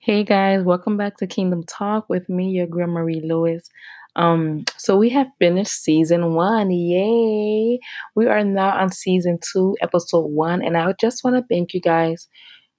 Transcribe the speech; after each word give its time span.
Hey 0.00 0.22
guys, 0.22 0.62
welcome 0.62 0.96
back 0.96 1.16
to 1.16 1.26
Kingdom 1.26 1.64
Talk 1.64 2.08
with 2.08 2.28
me, 2.28 2.50
your 2.50 2.68
girl 2.68 2.86
Marie 2.86 3.20
Lewis. 3.20 3.68
Um, 4.14 4.64
so 4.76 4.96
we 4.96 5.08
have 5.10 5.26
finished 5.40 5.82
season 5.82 6.34
one. 6.34 6.70
Yay! 6.70 7.80
We 8.14 8.26
are 8.28 8.44
now 8.44 8.78
on 8.78 8.92
season 8.92 9.40
two, 9.42 9.76
episode 9.80 10.26
one, 10.26 10.62
and 10.62 10.76
I 10.76 10.92
just 11.00 11.24
want 11.24 11.34
to 11.34 11.44
thank 11.52 11.74
you 11.74 11.80
guys 11.80 12.28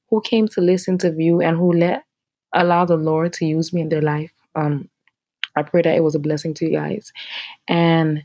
who 0.09 0.21
came 0.21 0.47
to 0.47 0.61
listen 0.61 0.97
to 0.99 1.11
view 1.11 1.41
and 1.41 1.57
who 1.57 1.73
let 1.73 2.05
allow 2.53 2.85
the 2.85 2.95
Lord 2.95 3.33
to 3.33 3.45
use 3.45 3.73
me 3.73 3.81
in 3.81 3.89
their 3.89 4.01
life. 4.01 4.31
Um, 4.55 4.89
I 5.57 5.63
pray 5.63 5.81
that 5.81 5.95
it 5.95 6.03
was 6.03 6.15
a 6.15 6.19
blessing 6.19 6.53
to 6.55 6.65
you 6.65 6.77
guys. 6.77 7.11
And 7.67 8.23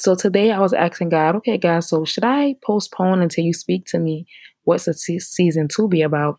so 0.00 0.14
today 0.14 0.52
I 0.52 0.60
was 0.60 0.72
asking 0.72 1.08
God, 1.08 1.34
okay, 1.36 1.58
God, 1.58 1.80
so 1.80 2.04
should 2.04 2.24
I 2.24 2.54
postpone 2.62 3.22
until 3.22 3.44
you 3.44 3.52
speak 3.52 3.86
to 3.86 3.98
me? 3.98 4.26
What's 4.62 4.84
the 4.84 4.94
se- 4.94 5.18
season 5.18 5.66
two 5.66 5.88
be 5.88 6.02
about? 6.02 6.38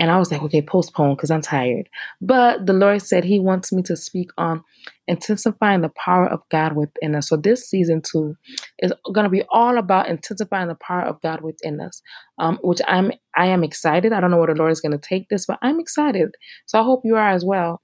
And 0.00 0.10
I 0.10 0.18
was 0.18 0.32
like, 0.32 0.42
okay, 0.42 0.60
postpone 0.60 1.14
because 1.14 1.30
I'm 1.30 1.40
tired. 1.40 1.88
But 2.20 2.66
the 2.66 2.72
Lord 2.72 3.00
said 3.00 3.24
He 3.24 3.38
wants 3.38 3.72
me 3.72 3.82
to 3.82 3.96
speak 3.96 4.30
on 4.36 4.64
intensifying 5.06 5.82
the 5.82 5.90
power 5.90 6.26
of 6.26 6.40
God 6.50 6.74
within 6.74 7.14
us. 7.14 7.28
So 7.28 7.36
this 7.36 7.68
season 7.68 8.02
two 8.02 8.36
is 8.80 8.92
going 9.12 9.24
to 9.24 9.30
be 9.30 9.44
all 9.50 9.78
about 9.78 10.08
intensifying 10.08 10.68
the 10.68 10.74
power 10.74 11.02
of 11.02 11.20
God 11.22 11.42
within 11.42 11.80
us, 11.80 12.02
um, 12.38 12.58
which 12.62 12.80
I'm 12.88 13.12
I 13.36 13.46
am 13.46 13.62
excited. 13.62 14.12
I 14.12 14.20
don't 14.20 14.30
know 14.30 14.38
where 14.38 14.52
the 14.52 14.54
Lord 14.54 14.72
is 14.72 14.80
going 14.80 14.98
to 14.98 14.98
take 14.98 15.28
this, 15.28 15.46
but 15.46 15.58
I'm 15.62 15.78
excited. 15.78 16.34
So 16.66 16.80
I 16.80 16.82
hope 16.82 17.02
you 17.04 17.16
are 17.16 17.30
as 17.30 17.44
well. 17.44 17.80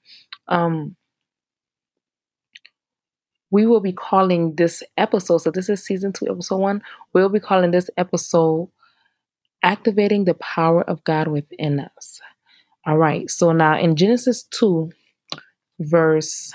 Um, 0.49 0.97
we 3.53 3.67
will 3.67 3.81
be 3.81 3.93
calling 3.93 4.55
this 4.57 4.83
episode. 4.97 5.39
So 5.39 5.51
this 5.51 5.69
is 5.69 5.85
season 5.85 6.13
two, 6.13 6.29
episode 6.29 6.59
one. 6.59 6.83
We'll 7.13 7.29
be 7.29 7.41
calling 7.41 7.71
this 7.73 7.91
episode 7.97 8.69
activating 9.63 10.25
the 10.25 10.35
power 10.35 10.83
of 10.83 11.05
God 11.05 11.29
within 11.29 11.81
us. 11.81 12.21
All 12.87 12.99
right, 12.99 13.31
so 13.31 13.53
now 13.53 13.79
in 13.79 13.97
Genesis 13.97 14.45
2, 14.45 14.91
verse 15.79 16.53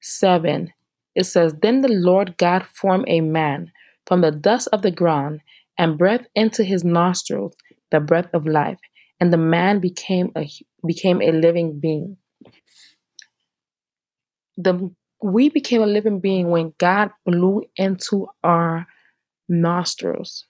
7, 0.00 0.72
it 1.14 1.24
says, 1.24 1.54
Then 1.60 1.80
the 1.80 1.88
Lord 1.88 2.36
God 2.36 2.64
formed 2.66 3.04
a 3.08 3.20
man 3.20 3.72
from 4.06 4.20
the 4.20 4.30
dust 4.30 4.68
of 4.72 4.82
the 4.82 4.90
ground 4.90 5.40
and 5.78 5.98
breathed 5.98 6.28
into 6.34 6.62
his 6.64 6.84
nostrils 6.84 7.56
the 7.90 8.00
breath 8.00 8.28
of 8.32 8.46
life, 8.46 8.78
and 9.20 9.32
the 9.32 9.38
man 9.38 9.78
became 9.78 10.32
a 10.36 10.50
became 10.86 11.22
a 11.22 11.32
living 11.32 11.78
being. 11.78 12.16
The 14.56 14.90
we 15.22 15.48
became 15.48 15.82
a 15.82 15.86
living 15.86 16.20
being 16.20 16.50
when 16.50 16.74
God 16.78 17.10
blew 17.24 17.62
into 17.76 18.28
our 18.42 18.86
nostrils. 19.48 20.44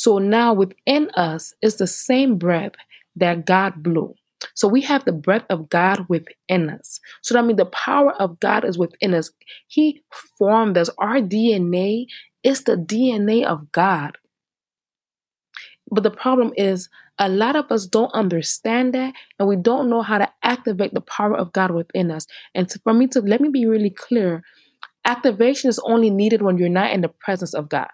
So 0.00 0.16
now 0.16 0.54
within 0.54 1.10
us 1.10 1.52
is 1.60 1.76
the 1.76 1.86
same 1.86 2.38
breath 2.38 2.72
that 3.16 3.44
God 3.44 3.82
blew. 3.82 4.14
So 4.54 4.66
we 4.66 4.80
have 4.80 5.04
the 5.04 5.12
breath 5.12 5.44
of 5.50 5.68
God 5.68 6.06
within 6.08 6.70
us. 6.70 7.00
So 7.20 7.34
that 7.34 7.44
means 7.44 7.58
the 7.58 7.66
power 7.66 8.12
of 8.14 8.40
God 8.40 8.64
is 8.64 8.78
within 8.78 9.12
us. 9.12 9.30
He 9.66 10.00
formed 10.38 10.78
us. 10.78 10.88
Our 10.96 11.16
DNA 11.16 12.06
is 12.42 12.64
the 12.64 12.76
DNA 12.76 13.44
of 13.44 13.70
God. 13.72 14.16
But 15.90 16.02
the 16.02 16.10
problem 16.10 16.54
is, 16.56 16.88
a 17.18 17.28
lot 17.28 17.54
of 17.54 17.70
us 17.70 17.84
don't 17.84 18.14
understand 18.14 18.94
that 18.94 19.12
and 19.38 19.46
we 19.46 19.56
don't 19.56 19.90
know 19.90 20.00
how 20.00 20.16
to 20.16 20.30
activate 20.42 20.94
the 20.94 21.02
power 21.02 21.36
of 21.36 21.52
God 21.52 21.72
within 21.72 22.10
us. 22.10 22.26
And 22.54 22.66
to, 22.70 22.78
for 22.78 22.94
me 22.94 23.06
to 23.08 23.20
let 23.20 23.42
me 23.42 23.50
be 23.50 23.66
really 23.66 23.90
clear, 23.90 24.42
activation 25.04 25.68
is 25.68 25.78
only 25.80 26.08
needed 26.08 26.40
when 26.40 26.56
you're 26.56 26.70
not 26.70 26.92
in 26.92 27.02
the 27.02 27.10
presence 27.10 27.52
of 27.52 27.68
God. 27.68 27.88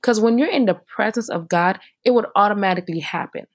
Because 0.00 0.20
when 0.20 0.38
you're 0.38 0.48
in 0.48 0.66
the 0.66 0.74
presence 0.74 1.28
of 1.28 1.48
God, 1.48 1.78
it 2.04 2.12
would 2.12 2.26
automatically 2.36 3.00
happen. 3.00 3.46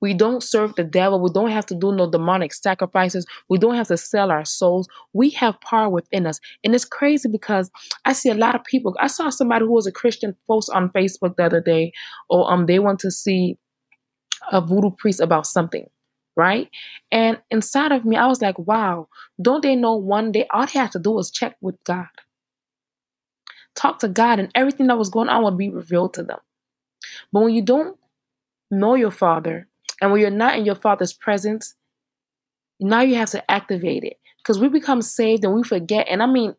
We 0.00 0.14
don't 0.14 0.42
serve 0.42 0.74
the 0.74 0.84
devil. 0.84 1.20
We 1.20 1.30
don't 1.32 1.50
have 1.50 1.66
to 1.66 1.76
do 1.76 1.92
no 1.92 2.10
demonic 2.10 2.52
sacrifices. 2.52 3.24
We 3.48 3.58
don't 3.58 3.76
have 3.76 3.86
to 3.88 3.96
sell 3.96 4.32
our 4.32 4.44
souls. 4.44 4.88
We 5.12 5.30
have 5.30 5.60
power 5.60 5.88
within 5.88 6.26
us. 6.26 6.40
And 6.64 6.74
it's 6.74 6.84
crazy 6.84 7.28
because 7.28 7.70
I 8.04 8.12
see 8.12 8.28
a 8.28 8.34
lot 8.34 8.56
of 8.56 8.64
people. 8.64 8.96
I 9.00 9.06
saw 9.06 9.30
somebody 9.30 9.64
who 9.64 9.72
was 9.72 9.86
a 9.86 9.92
Christian 9.92 10.36
post 10.48 10.70
on 10.74 10.90
Facebook 10.90 11.36
the 11.36 11.44
other 11.44 11.60
day, 11.60 11.92
or 12.28 12.50
um, 12.52 12.66
they 12.66 12.80
want 12.80 12.98
to 13.00 13.10
see 13.10 13.58
a 14.50 14.60
voodoo 14.60 14.90
priest 14.90 15.20
about 15.20 15.46
something, 15.46 15.86
right? 16.36 16.68
And 17.12 17.40
inside 17.50 17.92
of 17.92 18.04
me, 18.04 18.16
I 18.16 18.26
was 18.26 18.42
like, 18.42 18.58
wow, 18.58 19.08
don't 19.40 19.62
they 19.62 19.76
know 19.76 19.94
one 19.94 20.32
day 20.32 20.46
all 20.50 20.66
they 20.66 20.78
have 20.80 20.90
to 20.92 20.98
do 20.98 21.16
is 21.20 21.30
check 21.30 21.56
with 21.60 21.76
God? 21.84 22.08
Talk 23.74 23.98
to 24.00 24.08
God, 24.08 24.38
and 24.38 24.50
everything 24.54 24.86
that 24.88 24.98
was 24.98 25.10
going 25.10 25.28
on 25.28 25.42
would 25.44 25.58
be 25.58 25.70
revealed 25.70 26.14
to 26.14 26.22
them. 26.22 26.38
But 27.32 27.42
when 27.42 27.54
you 27.54 27.62
don't 27.62 27.98
know 28.70 28.94
your 28.94 29.10
Father, 29.10 29.68
and 30.00 30.12
when 30.12 30.20
you're 30.20 30.30
not 30.30 30.58
in 30.58 30.64
your 30.64 30.74
Father's 30.74 31.12
presence, 31.12 31.74
now 32.80 33.00
you 33.00 33.14
have 33.16 33.30
to 33.30 33.50
activate 33.50 34.04
it 34.04 34.18
because 34.38 34.58
we 34.58 34.68
become 34.68 35.02
saved 35.02 35.44
and 35.44 35.54
we 35.54 35.62
forget. 35.62 36.06
And 36.08 36.22
I 36.22 36.26
mean, 36.26 36.54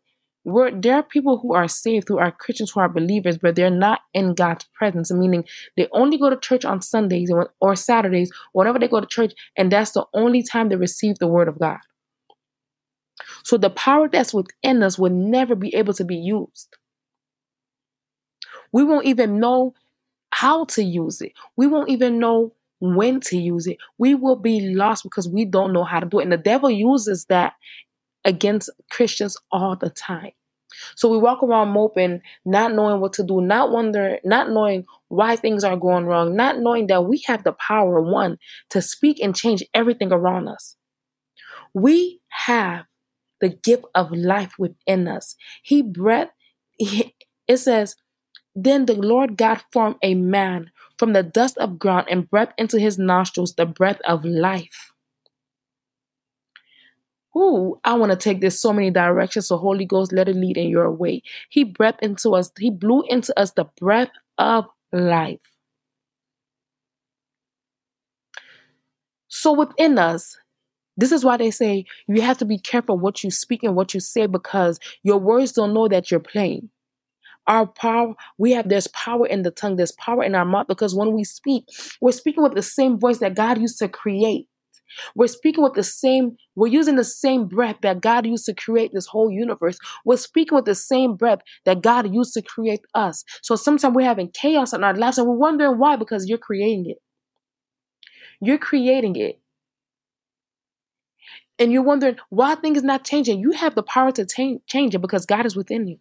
we're, 0.45 0.71
there 0.71 0.95
are 0.95 1.03
people 1.03 1.39
who 1.39 1.53
are 1.53 1.67
saved 1.67 2.07
who 2.07 2.17
are 2.17 2.31
Christians 2.31 2.71
who 2.71 2.79
are 2.79 2.89
believers, 2.89 3.37
but 3.37 3.55
they're 3.55 3.69
not 3.69 4.01
in 4.13 4.33
God's 4.33 4.65
presence. 4.73 5.11
Meaning 5.11 5.45
they 5.77 5.87
only 5.91 6.17
go 6.17 6.29
to 6.29 6.37
church 6.37 6.65
on 6.65 6.81
Sundays 6.81 7.31
or 7.59 7.75
Saturdays, 7.75 8.31
whenever 8.51 8.79
they 8.79 8.87
go 8.87 8.99
to 8.99 9.07
church, 9.07 9.33
and 9.57 9.71
that's 9.71 9.91
the 9.91 10.05
only 10.13 10.43
time 10.43 10.69
they 10.69 10.75
receive 10.75 11.19
the 11.19 11.27
word 11.27 11.47
of 11.47 11.59
God. 11.59 11.79
So 13.43 13.57
the 13.57 13.69
power 13.69 14.09
that's 14.09 14.33
within 14.33 14.83
us 14.83 14.97
will 14.97 15.11
never 15.11 15.55
be 15.55 15.73
able 15.75 15.93
to 15.93 16.03
be 16.03 16.15
used. 16.15 16.75
We 18.73 18.83
won't 18.83 19.05
even 19.05 19.39
know 19.39 19.73
how 20.31 20.65
to 20.65 20.83
use 20.83 21.21
it. 21.21 21.31
We 21.55 21.67
won't 21.67 21.89
even 21.89 22.19
know 22.19 22.53
when 22.81 23.21
to 23.21 23.37
use 23.37 23.67
it. 23.67 23.77
We 23.97 24.15
will 24.15 24.35
be 24.35 24.73
lost 24.75 25.03
because 25.03 25.29
we 25.29 25.45
don't 25.45 25.71
know 25.71 25.85
how 25.85 26.01
to 26.01 26.05
do 26.05 26.19
it. 26.19 26.23
And 26.23 26.31
the 26.33 26.37
devil 26.37 26.69
uses 26.69 27.25
that 27.25 27.53
against 28.25 28.69
Christians 28.89 29.37
all 29.51 29.75
the 29.75 29.89
time. 29.89 30.31
So 30.95 31.07
we 31.07 31.17
walk 31.17 31.43
around 31.43 31.69
moping, 31.69 32.21
not 32.45 32.73
knowing 32.73 32.99
what 32.99 33.13
to 33.13 33.23
do, 33.23 33.41
not 33.41 33.71
wondering, 33.71 34.17
not 34.23 34.49
knowing 34.49 34.85
why 35.07 35.35
things 35.35 35.63
are 35.63 35.77
going 35.77 36.05
wrong, 36.05 36.35
not 36.35 36.59
knowing 36.59 36.87
that 36.87 37.05
we 37.05 37.23
have 37.27 37.43
the 37.43 37.53
power, 37.53 38.01
one, 38.01 38.37
to 38.71 38.81
speak 38.81 39.19
and 39.21 39.35
change 39.35 39.63
everything 39.73 40.11
around 40.11 40.47
us. 40.47 40.75
We 41.73 42.21
have 42.29 42.85
the 43.39 43.49
gift 43.49 43.85
of 43.93 44.11
life 44.11 44.53
within 44.57 45.07
us. 45.07 45.35
He 45.61 45.81
breath, 45.83 46.29
it 46.79 47.57
says, 47.57 47.95
then 48.55 48.85
the 48.85 48.93
Lord 48.93 49.37
God 49.37 49.63
formed 49.71 49.95
a 50.01 50.13
man 50.15 50.71
from 50.97 51.13
the 51.13 51.23
dust 51.23 51.57
of 51.57 51.79
ground 51.79 52.07
and 52.09 52.29
breathed 52.29 52.53
into 52.57 52.79
his 52.79 52.97
nostrils 52.97 53.55
the 53.55 53.65
breath 53.65 53.99
of 54.05 54.23
life. 54.23 54.91
Ooh, 57.35 57.79
I 57.83 57.93
want 57.95 58.11
to 58.11 58.17
take 58.17 58.41
this 58.41 58.59
so 58.59 58.71
many 58.71 58.91
directions. 58.91 59.47
So 59.47 59.57
Holy 59.57 59.85
Ghost, 59.85 60.13
let 60.13 60.29
it 60.29 60.35
lead 60.35 60.57
in 60.57 60.67
your 60.69 60.91
way. 60.91 61.23
He 61.49 61.63
breathed 61.63 61.99
into 62.01 62.35
us, 62.35 62.51
he 62.59 62.69
blew 62.69 63.03
into 63.09 63.37
us 63.39 63.51
the 63.51 63.65
breath 63.79 64.11
of 64.37 64.65
life. 64.91 65.39
So 69.27 69.51
within 69.53 69.97
us, 69.97 70.37
this 70.95 71.11
is 71.11 71.25
why 71.25 71.37
they 71.37 71.49
say 71.49 71.85
you 72.07 72.21
have 72.21 72.37
to 72.37 72.45
be 72.45 72.59
careful 72.59 72.99
what 72.99 73.23
you 73.23 73.31
speak 73.31 73.63
and 73.63 73.75
what 73.75 73.95
you 73.95 73.99
say 73.99 74.27
because 74.27 74.79
your 75.01 75.17
words 75.17 75.53
don't 75.53 75.73
know 75.73 75.87
that 75.87 76.11
you're 76.11 76.19
playing. 76.19 76.69
Our 77.47 77.67
power, 77.67 78.13
we 78.37 78.51
have, 78.53 78.69
there's 78.69 78.87
power 78.87 79.27
in 79.27 79.43
the 79.43 79.51
tongue, 79.51 79.75
there's 79.75 79.91
power 79.93 80.23
in 80.23 80.33
our 80.35 80.45
mouth 80.45 80.67
because 80.67 80.95
when 80.95 81.13
we 81.13 81.23
speak, 81.23 81.65
we're 81.99 82.11
speaking 82.13 82.43
with 82.43 82.53
the 82.53 82.61
same 82.61 82.99
voice 82.99 83.17
that 83.17 83.35
God 83.35 83.59
used 83.59 83.79
to 83.79 83.89
create. 83.89 84.47
We're 85.15 85.27
speaking 85.27 85.63
with 85.63 85.73
the 85.73 85.83
same, 85.83 86.37
we're 86.55 86.67
using 86.67 86.95
the 86.95 87.03
same 87.03 87.47
breath 87.47 87.77
that 87.81 88.01
God 88.01 88.25
used 88.25 88.45
to 88.45 88.53
create 88.53 88.91
this 88.93 89.07
whole 89.07 89.31
universe. 89.31 89.77
We're 90.05 90.17
speaking 90.17 90.55
with 90.55 90.65
the 90.65 90.75
same 90.75 91.15
breath 91.15 91.39
that 91.65 91.81
God 91.81 92.13
used 92.13 92.33
to 92.35 92.41
create 92.41 92.81
us. 92.93 93.23
So 93.41 93.55
sometimes 93.55 93.95
we're 93.95 94.05
having 94.05 94.29
chaos 94.31 94.71
in 94.71 94.83
our 94.83 94.93
lives 94.95 95.17
and 95.17 95.27
we're 95.27 95.35
wondering 95.35 95.79
why 95.79 95.95
because 95.95 96.27
you're 96.27 96.37
creating 96.37 96.89
it. 96.89 96.97
You're 98.39 98.57
creating 98.57 99.15
it. 99.15 99.39
And 101.59 101.71
you're 101.71 101.83
wondering 101.83 102.17
why 102.29 102.55
things 102.55 102.83
not 102.83 103.03
changing. 103.03 103.39
You 103.39 103.51
have 103.51 103.75
the 103.75 103.83
power 103.83 104.11
to 104.13 104.25
change 104.25 104.95
it 104.95 105.01
because 105.01 105.25
God 105.25 105.45
is 105.45 105.55
within 105.55 105.87
you 105.87 105.99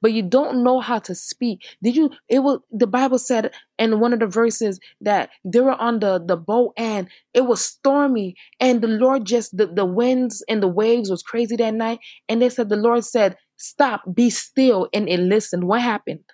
but 0.00 0.12
you 0.12 0.22
don't 0.22 0.62
know 0.64 0.80
how 0.80 0.98
to 1.00 1.14
speak. 1.14 1.66
Did 1.82 1.96
you? 1.96 2.10
It 2.28 2.40
was 2.40 2.60
the 2.70 2.86
Bible 2.86 3.18
said 3.18 3.52
in 3.78 4.00
one 4.00 4.12
of 4.12 4.20
the 4.20 4.26
verses 4.26 4.80
that 5.00 5.30
they 5.44 5.60
were 5.60 5.80
on 5.80 6.00
the 6.00 6.22
the 6.24 6.36
boat 6.36 6.72
and 6.76 7.08
it 7.34 7.42
was 7.42 7.64
stormy, 7.64 8.36
and 8.60 8.80
the 8.80 8.88
Lord 8.88 9.24
just 9.24 9.56
the, 9.56 9.66
the 9.66 9.84
winds 9.84 10.44
and 10.48 10.62
the 10.62 10.68
waves 10.68 11.10
was 11.10 11.22
crazy 11.22 11.56
that 11.56 11.74
night, 11.74 12.00
and 12.28 12.40
they 12.40 12.48
said 12.48 12.68
the 12.68 12.76
Lord 12.76 13.04
said, 13.04 13.36
"Stop, 13.56 14.02
be 14.14 14.30
still," 14.30 14.88
and 14.92 15.08
it 15.08 15.20
listened. 15.20 15.64
What 15.64 15.82
happened? 15.82 16.24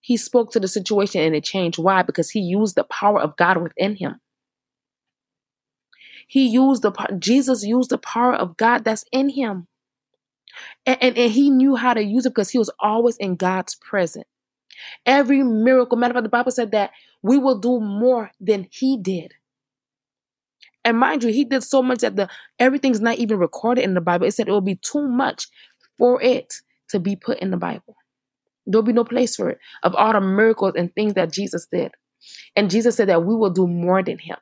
He 0.00 0.16
spoke 0.16 0.52
to 0.52 0.60
the 0.60 0.68
situation 0.68 1.20
and 1.20 1.36
it 1.36 1.44
changed. 1.44 1.78
Why? 1.78 2.02
Because 2.02 2.30
he 2.30 2.40
used 2.40 2.76
the 2.76 2.84
power 2.84 3.20
of 3.20 3.36
God 3.36 3.58
within 3.58 3.96
him. 3.96 4.20
He 6.26 6.46
used 6.46 6.82
the 6.82 6.92
Jesus 7.18 7.64
used 7.64 7.90
the 7.90 7.98
power 7.98 8.34
of 8.34 8.56
God 8.56 8.84
that's 8.84 9.04
in 9.12 9.30
him. 9.30 9.66
And, 10.88 10.96
and, 11.02 11.18
and 11.18 11.30
he 11.30 11.50
knew 11.50 11.76
how 11.76 11.92
to 11.92 12.02
use 12.02 12.24
it 12.24 12.30
because 12.30 12.48
he 12.48 12.56
was 12.56 12.70
always 12.80 13.18
in 13.18 13.36
God's 13.36 13.74
presence. 13.74 14.24
Every 15.04 15.42
miracle, 15.42 15.98
matter 15.98 16.12
of 16.12 16.16
fact, 16.16 16.22
the 16.22 16.30
Bible 16.30 16.50
said 16.50 16.70
that 16.70 16.92
we 17.20 17.36
will 17.36 17.58
do 17.58 17.78
more 17.78 18.30
than 18.40 18.68
he 18.70 18.96
did. 18.96 19.34
And 20.86 20.98
mind 20.98 21.24
you, 21.24 21.30
he 21.30 21.44
did 21.44 21.62
so 21.62 21.82
much 21.82 21.98
that 21.98 22.16
the 22.16 22.30
everything's 22.58 23.02
not 23.02 23.18
even 23.18 23.38
recorded 23.38 23.84
in 23.84 23.92
the 23.92 24.00
Bible. 24.00 24.26
It 24.26 24.32
said 24.32 24.48
it 24.48 24.52
will 24.52 24.62
be 24.62 24.76
too 24.76 25.06
much 25.06 25.48
for 25.98 26.22
it 26.22 26.54
to 26.88 26.98
be 26.98 27.16
put 27.16 27.38
in 27.40 27.50
the 27.50 27.58
Bible. 27.58 27.96
There'll 28.64 28.82
be 28.82 28.94
no 28.94 29.04
place 29.04 29.36
for 29.36 29.50
it 29.50 29.58
of 29.82 29.94
all 29.94 30.14
the 30.14 30.22
miracles 30.22 30.72
and 30.74 30.94
things 30.94 31.12
that 31.14 31.30
Jesus 31.30 31.66
did. 31.70 31.92
And 32.56 32.70
Jesus 32.70 32.96
said 32.96 33.10
that 33.10 33.26
we 33.26 33.36
will 33.36 33.50
do 33.50 33.66
more 33.66 34.02
than 34.02 34.16
him. 34.16 34.38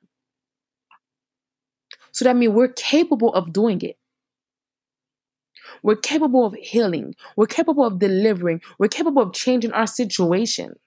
So 2.12 2.24
that 2.24 2.36
means 2.36 2.52
we're 2.52 2.68
capable 2.68 3.34
of 3.34 3.52
doing 3.52 3.82
it. 3.82 3.96
We're 5.82 5.96
capable 5.96 6.46
of 6.46 6.54
healing. 6.54 7.14
We're 7.36 7.46
capable 7.46 7.84
of 7.84 7.98
delivering. 7.98 8.62
We're 8.78 8.88
capable 8.88 9.22
of 9.22 9.32
changing 9.32 9.72
our 9.72 9.86
situation. 9.86 10.78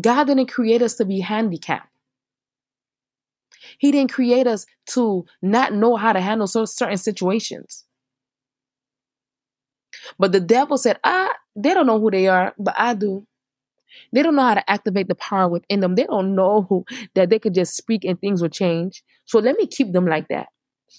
God 0.00 0.24
didn't 0.24 0.46
create 0.46 0.82
us 0.82 0.94
to 0.94 1.04
be 1.04 1.20
handicapped. 1.20 1.88
He 3.78 3.92
didn't 3.92 4.12
create 4.12 4.46
us 4.46 4.66
to 4.88 5.24
not 5.40 5.72
know 5.72 5.96
how 5.96 6.12
to 6.12 6.20
handle 6.20 6.46
certain 6.46 6.98
situations. 6.98 7.84
But 10.18 10.32
the 10.32 10.40
devil 10.40 10.76
said, 10.76 10.98
"Ah, 11.04 11.34
they 11.56 11.72
don't 11.72 11.86
know 11.86 12.00
who 12.00 12.10
they 12.10 12.26
are, 12.26 12.54
but 12.58 12.74
I 12.76 12.94
do. 12.94 13.26
They 14.12 14.22
don't 14.22 14.34
know 14.34 14.42
how 14.42 14.54
to 14.54 14.70
activate 14.70 15.08
the 15.08 15.14
power 15.14 15.48
within 15.48 15.80
them. 15.80 15.94
They 15.94 16.04
don't 16.04 16.34
know 16.34 16.62
who, 16.62 16.84
that 17.14 17.30
they 17.30 17.38
could 17.38 17.54
just 17.54 17.76
speak 17.76 18.04
and 18.04 18.20
things 18.20 18.42
will 18.42 18.48
change. 18.48 19.04
So 19.24 19.38
let 19.38 19.56
me 19.56 19.66
keep 19.68 19.92
them 19.92 20.06
like 20.06 20.28
that." 20.28 20.48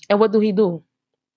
And 0.09 0.19
what 0.19 0.31
do 0.31 0.39
he 0.39 0.53
do? 0.53 0.85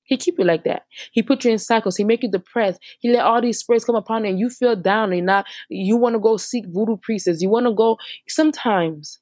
He 0.09 0.17
keep 0.17 0.39
you 0.39 0.45
like 0.45 0.65
that. 0.65 0.85
He 1.13 1.23
put 1.23 1.45
you 1.45 1.53
in 1.53 1.59
cycles. 1.59 1.99
He 1.99 2.03
make 2.03 2.23
you 2.23 2.31
depressed. 2.31 2.81
He 2.99 3.11
let 3.11 3.27
all 3.27 3.43
these 3.43 3.59
spirits 3.59 3.85
come 3.85 3.95
upon 3.95 4.25
you 4.25 4.31
and 4.31 4.41
you 4.41 4.49
feel 4.49 4.75
down 4.75 5.13
and 5.13 5.27
not 5.27 5.47
you 5.69 5.99
want 5.99 6.15
to 6.15 6.19
go 6.19 6.39
seek 6.39 6.65
voodoo 6.67 6.97
priests. 6.97 7.43
You 7.43 7.51
want 7.51 7.67
to 7.67 7.75
go 7.75 7.99
sometimes, 8.27 9.19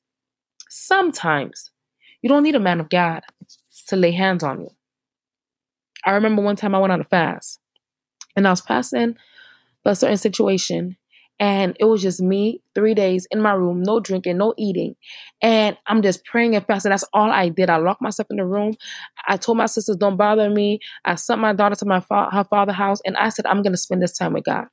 sometimes 0.69 1.73
you 2.23 2.29
don't 2.29 2.45
need 2.45 2.55
a 2.55 2.61
man 2.61 2.79
of 2.79 2.89
God 2.89 3.25
to 3.89 3.97
lay 3.97 4.13
hands 4.13 4.45
on 4.45 4.61
you. 4.61 4.71
I 6.05 6.13
remember 6.13 6.41
one 6.41 6.55
time 6.55 6.75
I 6.75 6.79
went 6.79 6.93
on 6.93 7.01
a 7.01 7.05
fast 7.05 7.59
and 8.37 8.47
I 8.47 8.51
was 8.51 8.61
passing 8.61 9.17
a 9.85 9.97
certain 9.97 10.17
situation 10.17 10.97
and 11.39 11.77
it 11.79 11.85
was 11.85 12.01
just 12.03 12.21
me 12.21 12.63
three 12.75 12.95
days 12.95 13.27
in 13.31 13.43
my 13.43 13.53
room, 13.53 13.83
no 13.83 14.01
drinking, 14.01 14.39
no 14.39 14.55
eating. 14.57 14.97
And 15.43 15.77
I'm 15.87 16.01
just 16.01 16.25
praying 16.25 16.57
and 16.57 16.67
fasting. 16.67 16.91
That's 16.91 17.05
all 17.13 17.31
I 17.31 17.51
did. 17.51 17.69
I 17.69 17.77
locked 17.77 18.01
myself 18.01 18.29
in 18.31 18.37
the 18.37 18.47
room. 18.47 18.75
I 19.29 19.37
told 19.37 19.59
my 19.59 19.67
sisters, 19.67 19.97
don't 19.97 20.17
bother 20.17 20.49
me. 20.49 20.81
I 21.05 21.17
sent 21.17 21.41
my 21.41 21.53
daughter 21.53 21.77
to 21.77 21.85
my 21.85 22.01
fa- 22.01 22.31
her 22.33 22.45
father's 22.45 22.77
house 22.77 23.01
and 23.05 23.17
I 23.17 23.29
said, 23.29 23.47
I'm 23.47 23.63
going 23.63 23.73
to 23.73 23.79
spend 23.79 24.03
this 24.03 24.17
time 24.17 24.33
with 24.33 24.45
God. 24.45 24.67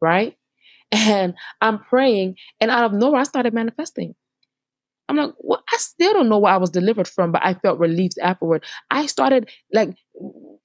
Right? 0.00 0.36
And 0.92 1.34
I'm 1.60 1.78
praying. 1.78 2.36
And 2.60 2.70
out 2.70 2.84
of 2.84 2.92
nowhere, 2.92 3.20
I 3.20 3.24
started 3.24 3.54
manifesting. 3.54 4.14
I'm 5.08 5.16
like, 5.16 5.32
well, 5.38 5.62
I 5.72 5.76
still 5.78 6.12
don't 6.14 6.28
know 6.28 6.38
what 6.38 6.52
I 6.52 6.56
was 6.58 6.70
delivered 6.70 7.08
from, 7.08 7.32
but 7.32 7.44
I 7.44 7.54
felt 7.54 7.78
relieved 7.78 8.18
afterward. 8.22 8.64
I 8.90 9.06
started 9.06 9.50
like 9.72 9.96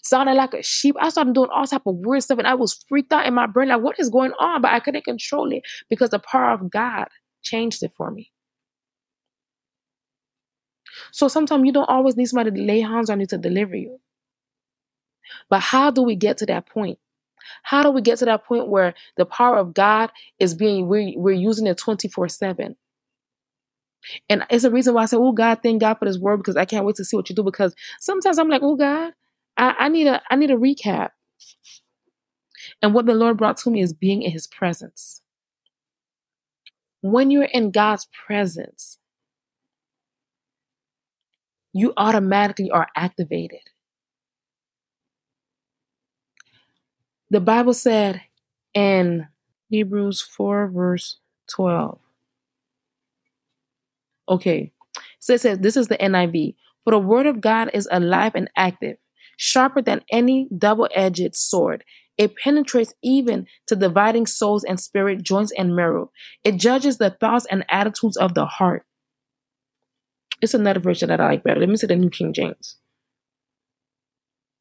sounding 0.03 0.35
like 0.35 0.53
a 0.53 0.63
sheep. 0.63 0.95
I 0.99 1.09
started 1.09 1.33
doing 1.33 1.49
all 1.53 1.65
type 1.65 1.85
of 1.85 1.95
weird 1.95 2.23
stuff, 2.23 2.39
and 2.39 2.47
I 2.47 2.55
was 2.55 2.83
freaked 2.88 3.11
out 3.11 3.25
in 3.25 3.33
my 3.33 3.47
brain, 3.47 3.69
like, 3.69 3.81
what 3.81 3.99
is 3.99 4.09
going 4.09 4.31
on? 4.39 4.61
But 4.61 4.71
I 4.71 4.79
couldn't 4.79 5.05
control 5.05 5.51
it 5.51 5.63
because 5.89 6.09
the 6.09 6.19
power 6.19 6.51
of 6.51 6.69
God 6.69 7.07
changed 7.41 7.83
it 7.83 7.91
for 7.95 8.11
me. 8.11 8.31
So 11.11 11.27
sometimes 11.27 11.65
you 11.65 11.71
don't 11.71 11.89
always 11.89 12.15
need 12.15 12.25
somebody 12.25 12.51
to 12.51 12.61
lay 12.61 12.81
hands 12.81 13.09
on 13.09 13.19
you 13.19 13.27
to 13.27 13.38
deliver 13.38 13.75
you. 13.75 13.99
But 15.49 15.61
how 15.61 15.91
do 15.91 16.01
we 16.01 16.15
get 16.15 16.38
to 16.39 16.45
that 16.47 16.67
point? 16.67 16.99
How 17.63 17.83
do 17.83 17.91
we 17.91 18.01
get 18.01 18.19
to 18.19 18.25
that 18.25 18.45
point 18.45 18.67
where 18.67 18.94
the 19.15 19.25
power 19.25 19.57
of 19.57 19.73
God 19.73 20.11
is 20.39 20.53
being, 20.53 20.88
we're, 20.88 21.13
we're 21.15 21.31
using 21.33 21.67
it 21.67 21.77
24 21.77 22.29
7? 22.29 22.75
And 24.29 24.45
it's 24.49 24.63
a 24.63 24.71
reason 24.71 24.94
why 24.94 25.03
I 25.03 25.05
say, 25.05 25.17
oh 25.17 25.31
God, 25.31 25.59
thank 25.61 25.81
God 25.81 25.95
for 25.95 26.05
this 26.05 26.17
word 26.17 26.38
because 26.38 26.55
I 26.55 26.65
can't 26.65 26.85
wait 26.85 26.95
to 26.95 27.05
see 27.05 27.17
what 27.17 27.29
you 27.29 27.35
do. 27.35 27.44
Because 27.44 27.75
sometimes 27.99 28.38
I'm 28.39 28.49
like, 28.49 28.61
oh 28.63 28.75
God, 28.75 29.13
I, 29.57 29.75
I 29.80 29.89
need 29.89 30.07
a 30.07 30.21
I 30.30 30.36
need 30.36 30.51
a 30.51 30.56
recap. 30.57 31.09
And 32.81 32.94
what 32.94 33.06
the 33.06 33.13
Lord 33.13 33.38
brought 33.38 33.57
to 33.57 33.69
me 33.71 33.81
is 33.81 33.94
being 33.94 34.21
in 34.21 34.31
his 34.31 34.48
presence. 34.48 35.21
When 37.01 37.31
you're 37.31 37.44
in 37.44 37.71
God's 37.71 38.07
presence, 38.27 38.98
you 41.74 41.94
automatically 41.98 42.71
are 42.71 42.88
activated. 42.95 43.62
The 47.30 47.42
Bible 47.42 47.74
said 47.74 48.21
in 48.74 49.27
Hebrews 49.69 50.21
4, 50.21 50.69
verse 50.69 51.18
12. 51.51 52.00
Okay, 54.30 54.71
so 55.19 55.33
it 55.33 55.42
says, 55.42 55.59
this 55.59 55.77
is 55.77 55.88
the 55.88 55.98
NIV. 55.98 56.56
For 56.83 56.92
the 56.92 57.00
word 57.00 57.25
of 57.27 57.42
God 57.42 57.69
is 57.74 57.88
alive 57.92 58.33
and 58.36 58.50
active, 58.57 58.98
sharper 59.38 59.81
than 59.81 60.01
any 60.12 60.50
double 60.56 60.89
edged 60.94 61.36
sword. 61.36 61.84
It 62.18 62.36
penetrates 62.36 62.94
even 63.04 63.45
to 63.68 63.75
dividing 63.75 64.25
souls 64.25 64.63
and 64.63 64.80
spirit, 64.80 65.24
joints 65.24 65.54
and 65.57 65.75
marrow. 65.75 66.12
It 66.44 66.57
judges 66.57 66.98
the 66.98 67.12
thoughts 67.12 67.45
and 67.50 67.63
attitudes 67.69 68.18
of 68.18 68.34
the 68.34 68.45
heart. 68.45 68.86
It's 70.42 70.54
another 70.54 70.80
version 70.80 71.10
that 71.10 71.22
I 71.22 71.28
like 71.28 71.44
better. 71.44 71.60
Let 71.60 71.69
me 71.69 71.78
say 71.78 71.88
the 71.88 71.95
New 71.95 72.10
King 72.10 72.34
James. 72.34 72.78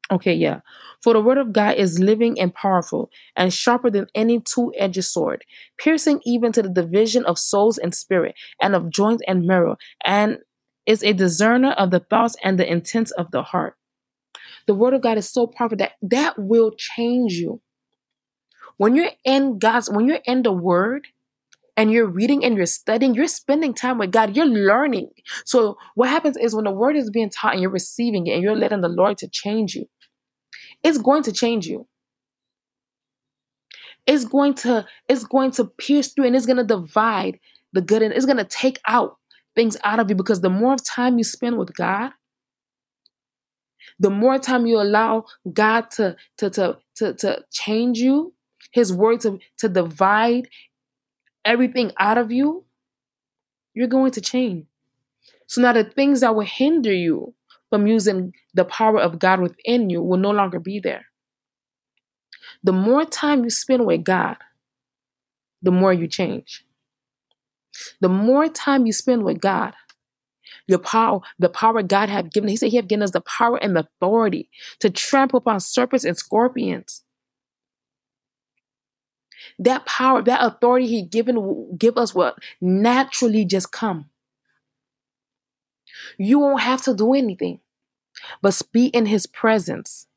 Okay, 0.09 0.33
yeah. 0.33 0.61
For 1.03 1.13
the 1.13 1.21
word 1.21 1.37
of 1.37 1.51
God 1.51 1.75
is 1.75 1.99
living 1.99 2.39
and 2.39 2.53
powerful 2.53 3.09
and 3.35 3.53
sharper 3.53 3.89
than 3.89 4.07
any 4.15 4.39
two 4.39 4.71
edged 4.77 5.03
sword, 5.03 5.43
piercing 5.77 6.21
even 6.25 6.51
to 6.53 6.61
the 6.61 6.69
division 6.69 7.25
of 7.25 7.37
souls 7.37 7.77
and 7.77 7.93
spirit 7.93 8.35
and 8.61 8.73
of 8.73 8.89
joints 8.89 9.21
and 9.27 9.45
marrow, 9.45 9.77
and 10.05 10.39
is 10.85 11.03
a 11.03 11.13
discerner 11.13 11.71
of 11.71 11.91
the 11.91 11.99
thoughts 11.99 12.35
and 12.43 12.57
the 12.57 12.71
intents 12.71 13.11
of 13.11 13.31
the 13.31 13.43
heart. 13.43 13.75
The 14.67 14.75
word 14.75 14.93
of 14.93 15.01
God 15.01 15.17
is 15.17 15.29
so 15.29 15.47
powerful 15.47 15.77
that 15.77 15.93
that 16.01 16.37
will 16.37 16.71
change 16.71 17.33
you. 17.33 17.61
When 18.77 18.95
you're 18.95 19.11
in 19.25 19.57
God's, 19.57 19.89
when 19.89 20.07
you're 20.07 20.19
in 20.25 20.43
the 20.43 20.51
word, 20.51 21.07
and 21.77 21.91
you're 21.91 22.07
reading 22.07 22.43
and 22.43 22.57
you're 22.57 22.65
studying, 22.65 23.13
you're 23.13 23.27
spending 23.27 23.73
time 23.73 23.99
with 23.99 24.11
God, 24.11 24.35
you're 24.35 24.47
learning. 24.47 25.11
So, 25.45 25.77
what 25.93 26.09
happens 26.09 26.35
is 26.35 26.55
when 26.55 26.65
the 26.65 26.71
word 26.71 26.97
is 26.97 27.11
being 27.11 27.29
taught 27.29 27.53
and 27.53 27.61
you're 27.61 27.71
receiving 27.71 28.25
it 28.25 28.33
and 28.33 28.41
you're 28.43 28.55
letting 28.55 28.81
the 28.81 28.89
Lord 28.89 29.19
to 29.19 29.27
change 29.27 29.75
you, 29.75 29.87
it's 30.83 30.97
going 30.97 31.21
to 31.23 31.31
change 31.31 31.67
you. 31.67 31.87
It's 34.07 34.25
going 34.25 34.55
to 34.55 34.85
it's 35.07 35.23
going 35.23 35.51
to 35.51 35.65
pierce 35.65 36.13
through 36.13 36.25
and 36.25 36.35
it's 36.35 36.47
going 36.47 36.57
to 36.57 36.63
divide 36.63 37.39
the 37.73 37.81
good 37.81 38.01
and 38.01 38.13
it's 38.13 38.25
going 38.25 38.37
to 38.37 38.43
take 38.43 38.79
out 38.87 39.17
things 39.55 39.77
out 39.83 39.99
of 39.99 40.09
you 40.09 40.15
because 40.15 40.41
the 40.41 40.49
more 40.49 40.77
time 40.77 41.17
you 41.17 41.23
spend 41.23 41.57
with 41.57 41.75
God, 41.75 42.11
the 43.99 44.09
more 44.09 44.37
time 44.37 44.65
you 44.65 44.79
allow 44.79 45.25
God 45.51 45.89
to 45.91 46.15
to 46.37 46.49
to 46.51 46.77
to, 46.95 47.13
to 47.13 47.45
change 47.51 47.99
you, 47.99 48.33
his 48.71 48.93
word 48.93 49.21
to, 49.21 49.39
to 49.57 49.69
divide 49.69 50.49
everything 51.45 51.91
out 51.99 52.17
of 52.17 52.31
you, 52.31 52.65
you're 53.73 53.87
going 53.87 54.11
to 54.11 54.21
change. 54.21 54.65
So 55.47 55.61
now 55.61 55.73
the 55.73 55.83
things 55.83 56.21
that 56.21 56.35
will 56.35 56.45
hinder 56.45 56.93
you 56.93 57.33
from 57.69 57.87
using 57.87 58.33
the 58.53 58.65
power 58.65 58.99
of 58.99 59.19
God 59.19 59.39
within 59.39 59.89
you 59.89 60.01
will 60.01 60.17
no 60.17 60.31
longer 60.31 60.59
be 60.59 60.79
there. 60.79 61.05
The 62.63 62.73
more 62.73 63.05
time 63.05 63.43
you 63.43 63.49
spend 63.49 63.85
with 63.85 64.03
God, 64.03 64.37
the 65.61 65.71
more 65.71 65.93
you 65.93 66.07
change. 66.07 66.65
The 68.01 68.09
more 68.09 68.47
time 68.47 68.85
you 68.85 68.93
spend 68.93 69.23
with 69.23 69.39
God, 69.39 69.73
your 70.67 70.79
power, 70.79 71.21
the 71.39 71.49
power 71.49 71.81
God 71.81 72.09
have 72.09 72.31
given. 72.31 72.49
He 72.49 72.57
said 72.57 72.69
He 72.69 72.77
have 72.77 72.87
given 72.87 73.03
us 73.03 73.11
the 73.11 73.21
power 73.21 73.57
and 73.57 73.75
the 73.75 73.81
authority 73.81 74.49
to 74.79 74.89
trample 74.89 75.37
upon 75.37 75.59
serpents 75.59 76.05
and 76.05 76.17
scorpions. 76.17 77.03
That 79.59 79.85
power, 79.85 80.21
that 80.21 80.43
authority 80.43 80.87
He 80.87 81.01
given 81.01 81.75
give 81.77 81.97
us 81.97 82.13
will 82.13 82.33
naturally 82.61 83.45
just 83.45 83.71
come. 83.71 84.09
You 86.17 86.39
won't 86.39 86.61
have 86.61 86.81
to 86.83 86.93
do 86.93 87.13
anything 87.13 87.59
but 88.41 88.61
be 88.71 88.87
in 88.87 89.05
his 89.05 89.27
presence. 89.27 90.07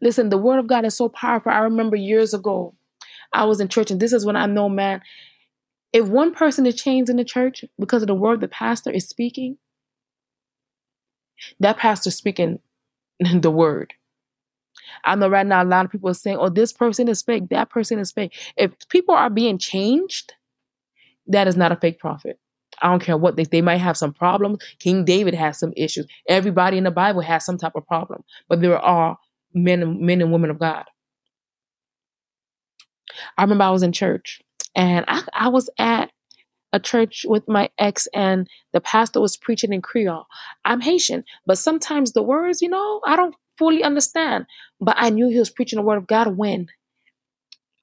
Listen, 0.00 0.28
the 0.28 0.38
word 0.38 0.58
of 0.58 0.66
God 0.66 0.84
is 0.84 0.96
so 0.96 1.08
powerful. 1.08 1.52
I 1.52 1.58
remember 1.60 1.96
years 1.96 2.34
ago, 2.34 2.74
I 3.32 3.44
was 3.44 3.60
in 3.60 3.68
church, 3.68 3.90
and 3.90 4.00
this 4.00 4.12
is 4.12 4.24
when 4.24 4.36
I 4.36 4.46
know, 4.46 4.68
man, 4.68 5.02
if 5.92 6.06
one 6.06 6.32
person 6.32 6.66
is 6.66 6.74
changed 6.74 7.10
in 7.10 7.16
the 7.16 7.24
church 7.24 7.64
because 7.78 8.02
of 8.02 8.08
the 8.08 8.14
word 8.14 8.40
the 8.40 8.48
pastor 8.48 8.90
is 8.90 9.08
speaking, 9.08 9.58
that 11.60 11.76
pastor 11.76 12.10
speaking 12.10 12.60
the 13.20 13.50
word. 13.50 13.92
I 15.04 15.14
know 15.14 15.28
right 15.28 15.46
now 15.46 15.62
a 15.62 15.64
lot 15.64 15.84
of 15.84 15.90
people 15.90 16.10
are 16.10 16.14
saying, 16.14 16.38
oh, 16.38 16.48
this 16.48 16.72
person 16.72 17.08
is 17.08 17.22
fake, 17.22 17.48
that 17.50 17.70
person 17.70 17.98
is 17.98 18.12
fake. 18.12 18.34
If 18.56 18.72
people 18.88 19.14
are 19.14 19.30
being 19.30 19.58
changed, 19.58 20.34
that 21.26 21.46
is 21.46 21.56
not 21.56 21.72
a 21.72 21.76
fake 21.76 21.98
prophet. 21.98 22.38
I 22.80 22.88
don't 22.88 23.02
care 23.02 23.16
what 23.16 23.36
they 23.36 23.44
they 23.44 23.60
might 23.62 23.78
have 23.78 23.96
some 23.96 24.12
problems. 24.12 24.58
King 24.78 25.04
David 25.04 25.34
has 25.34 25.58
some 25.58 25.72
issues. 25.76 26.06
Everybody 26.28 26.78
in 26.78 26.84
the 26.84 26.90
Bible 26.90 27.20
has 27.20 27.44
some 27.44 27.58
type 27.58 27.76
of 27.76 27.86
problem, 27.86 28.24
but 28.48 28.60
there 28.60 28.78
are 28.78 29.18
men 29.54 29.82
and 29.82 30.00
men 30.00 30.20
and 30.20 30.32
women 30.32 30.50
of 30.50 30.58
God. 30.58 30.84
I 33.36 33.42
remember 33.42 33.64
I 33.64 33.70
was 33.70 33.82
in 33.82 33.92
church 33.92 34.40
And 34.74 35.04
I, 35.08 35.22
I 35.32 35.48
was 35.48 35.68
at 35.78 36.10
a 36.72 36.80
church 36.80 37.26
with 37.28 37.48
my 37.48 37.70
ex, 37.78 38.08
and 38.14 38.48
the 38.72 38.80
pastor 38.80 39.20
was 39.20 39.36
preaching 39.36 39.72
in 39.72 39.82
Creole. 39.82 40.26
I'm 40.64 40.80
Haitian, 40.80 41.24
but 41.46 41.58
sometimes 41.58 42.12
the 42.12 42.22
words, 42.22 42.62
you 42.62 42.68
know, 42.68 43.00
I 43.06 43.16
don't 43.16 43.34
fully 43.58 43.82
understand. 43.82 44.46
But 44.80 44.96
I 44.98 45.10
knew 45.10 45.28
he 45.28 45.38
was 45.38 45.50
preaching 45.50 45.76
the 45.76 45.82
word 45.82 45.98
of 45.98 46.06
God 46.06 46.36
when 46.36 46.68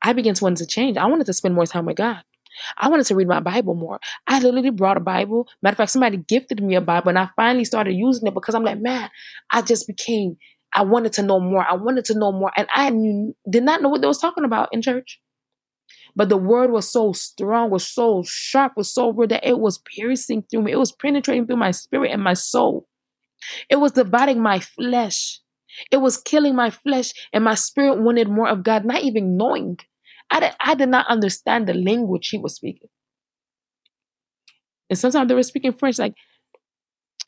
I 0.02 0.14
began 0.14 0.34
to 0.34 0.44
want 0.44 0.58
to 0.58 0.66
change. 0.66 0.98
I 0.98 1.06
wanted 1.06 1.28
to 1.28 1.34
spend 1.34 1.56
more 1.56 1.66
time 1.66 1.86
with 1.86 1.98
God. 1.98 2.24
I 2.78 2.90
wanted 2.90 3.06
to 3.08 3.16
read 3.16 3.28
my 3.28 3.40
Bible 3.40 3.76
more. 3.76 4.00
I 4.28 4.40
literally 4.40 4.72
brought 4.72 4.98
a 4.98 5.02
Bible. 5.02 5.48
Matter 5.62 5.74
of 5.74 5.78
fact, 5.78 5.92
somebody 5.92 6.18
gifted 6.18 6.62
me 6.62 6.76
a 6.76 6.82
Bible, 6.82 7.10
and 7.10 7.20
I 7.20 7.30
finally 7.36 7.66
started 7.66 7.94
using 7.94 8.28
it 8.28 8.34
because 8.34 8.56
I'm 8.56 8.64
like, 8.64 8.80
man, 8.80 9.10
I 9.52 9.62
just 9.62 9.88
became. 9.88 10.38
I 10.74 10.84
wanted 10.84 11.14
to 11.14 11.24
know 11.24 11.40
more. 11.40 11.66
I 11.68 11.74
wanted 11.74 12.06
to 12.06 12.18
know 12.18 12.32
more, 12.32 12.52
and 12.58 12.68
I 12.74 12.90
knew, 12.90 13.36
did 13.50 13.64
not 13.64 13.82
know 13.82 13.90
what 13.90 14.02
they 14.02 14.08
was 14.08 14.20
talking 14.20 14.46
about 14.46 14.70
in 14.72 14.82
church. 14.82 15.20
But 16.16 16.30
the 16.30 16.38
word 16.38 16.72
was 16.72 16.92
so 16.92 17.14
strong, 17.14 17.70
was 17.70 17.88
so 17.88 18.24
sharp, 18.26 18.74
was 18.76 18.92
so 18.92 19.12
real 19.12 19.28
that 19.30 19.48
it 19.48 19.60
was 19.60 19.78
piercing 19.80 20.44
through 20.44 20.64
me. 20.64 20.72
It 20.72 20.80
was 20.80 20.92
penetrating 20.92 21.48
through 21.48 21.58
my 21.58 21.72
spirit 21.72 22.12
and 22.12 22.24
my 22.24 22.34
soul. 22.34 22.88
It 23.70 23.78
was 23.78 23.94
dividing 23.94 24.42
my 24.42 24.60
flesh. 24.60 25.40
It 25.92 25.98
was 25.98 26.18
killing 26.18 26.56
my 26.56 26.72
flesh, 26.72 27.14
and 27.32 27.44
my 27.44 27.56
spirit 27.56 28.00
wanted 28.00 28.28
more 28.28 28.50
of 28.50 28.64
God, 28.64 28.86
not 28.86 29.04
even 29.04 29.38
knowing. 29.38 29.78
I 30.32 30.40
did, 30.40 30.52
I 30.60 30.76
did 30.76 30.90
not 30.90 31.08
understand 31.08 31.68
the 31.68 31.74
language 31.74 32.30
he 32.30 32.38
was 32.38 32.56
speaking. 32.56 32.90
And 34.90 34.98
sometimes 34.98 35.28
they 35.28 35.36
were 35.36 35.44
speaking 35.44 35.74
French. 35.74 36.00
Like, 36.00 36.16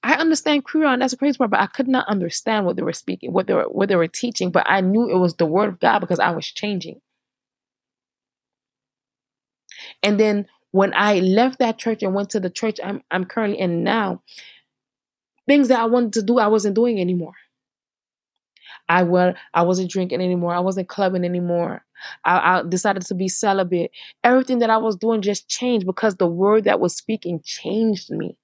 I 0.03 0.15
understand 0.15 0.65
Creole, 0.65 0.93
and 0.93 1.01
that's 1.01 1.13
a 1.13 1.17
crazy 1.17 1.37
part, 1.37 1.51
but 1.51 1.59
I 1.59 1.67
could 1.67 1.87
not 1.87 2.07
understand 2.07 2.65
what 2.65 2.75
they 2.75 2.81
were 2.81 2.93
speaking, 2.93 3.31
what 3.31 3.45
they 3.45 3.53
were, 3.53 3.65
what 3.65 3.89
they 3.89 3.95
were 3.95 4.07
teaching. 4.07 4.49
But 4.51 4.65
I 4.67 4.81
knew 4.81 5.09
it 5.09 5.19
was 5.19 5.35
the 5.35 5.45
word 5.45 5.69
of 5.69 5.79
God 5.79 5.99
because 5.99 6.19
I 6.19 6.31
was 6.31 6.47
changing. 6.47 6.99
And 10.03 10.19
then 10.19 10.47
when 10.71 10.93
I 10.93 11.19
left 11.19 11.59
that 11.59 11.77
church 11.77 12.01
and 12.01 12.13
went 12.13 12.29
to 12.31 12.39
the 12.39 12.49
church 12.49 12.79
I'm, 12.83 13.03
I'm 13.11 13.25
currently 13.25 13.59
in 13.59 13.83
now, 13.83 14.21
things 15.47 15.67
that 15.67 15.79
I 15.79 15.85
wanted 15.85 16.13
to 16.13 16.23
do, 16.23 16.39
I 16.39 16.47
wasn't 16.47 16.75
doing 16.75 16.99
anymore. 16.99 17.33
I 18.89 19.03
was 19.03 19.35
I 19.53 19.61
wasn't 19.61 19.89
drinking 19.89 20.21
anymore. 20.21 20.53
I 20.53 20.59
wasn't 20.59 20.89
clubbing 20.89 21.23
anymore. 21.23 21.85
I, 22.25 22.59
I, 22.59 22.63
decided 22.63 23.03
to 23.03 23.15
be 23.15 23.27
celibate. 23.27 23.91
Everything 24.23 24.59
that 24.59 24.69
I 24.69 24.77
was 24.77 24.95
doing 24.95 25.21
just 25.21 25.47
changed 25.47 25.85
because 25.85 26.15
the 26.15 26.27
word 26.27 26.63
that 26.65 26.79
was 26.79 26.95
speaking 26.95 27.41
changed 27.43 28.09
me. 28.09 28.37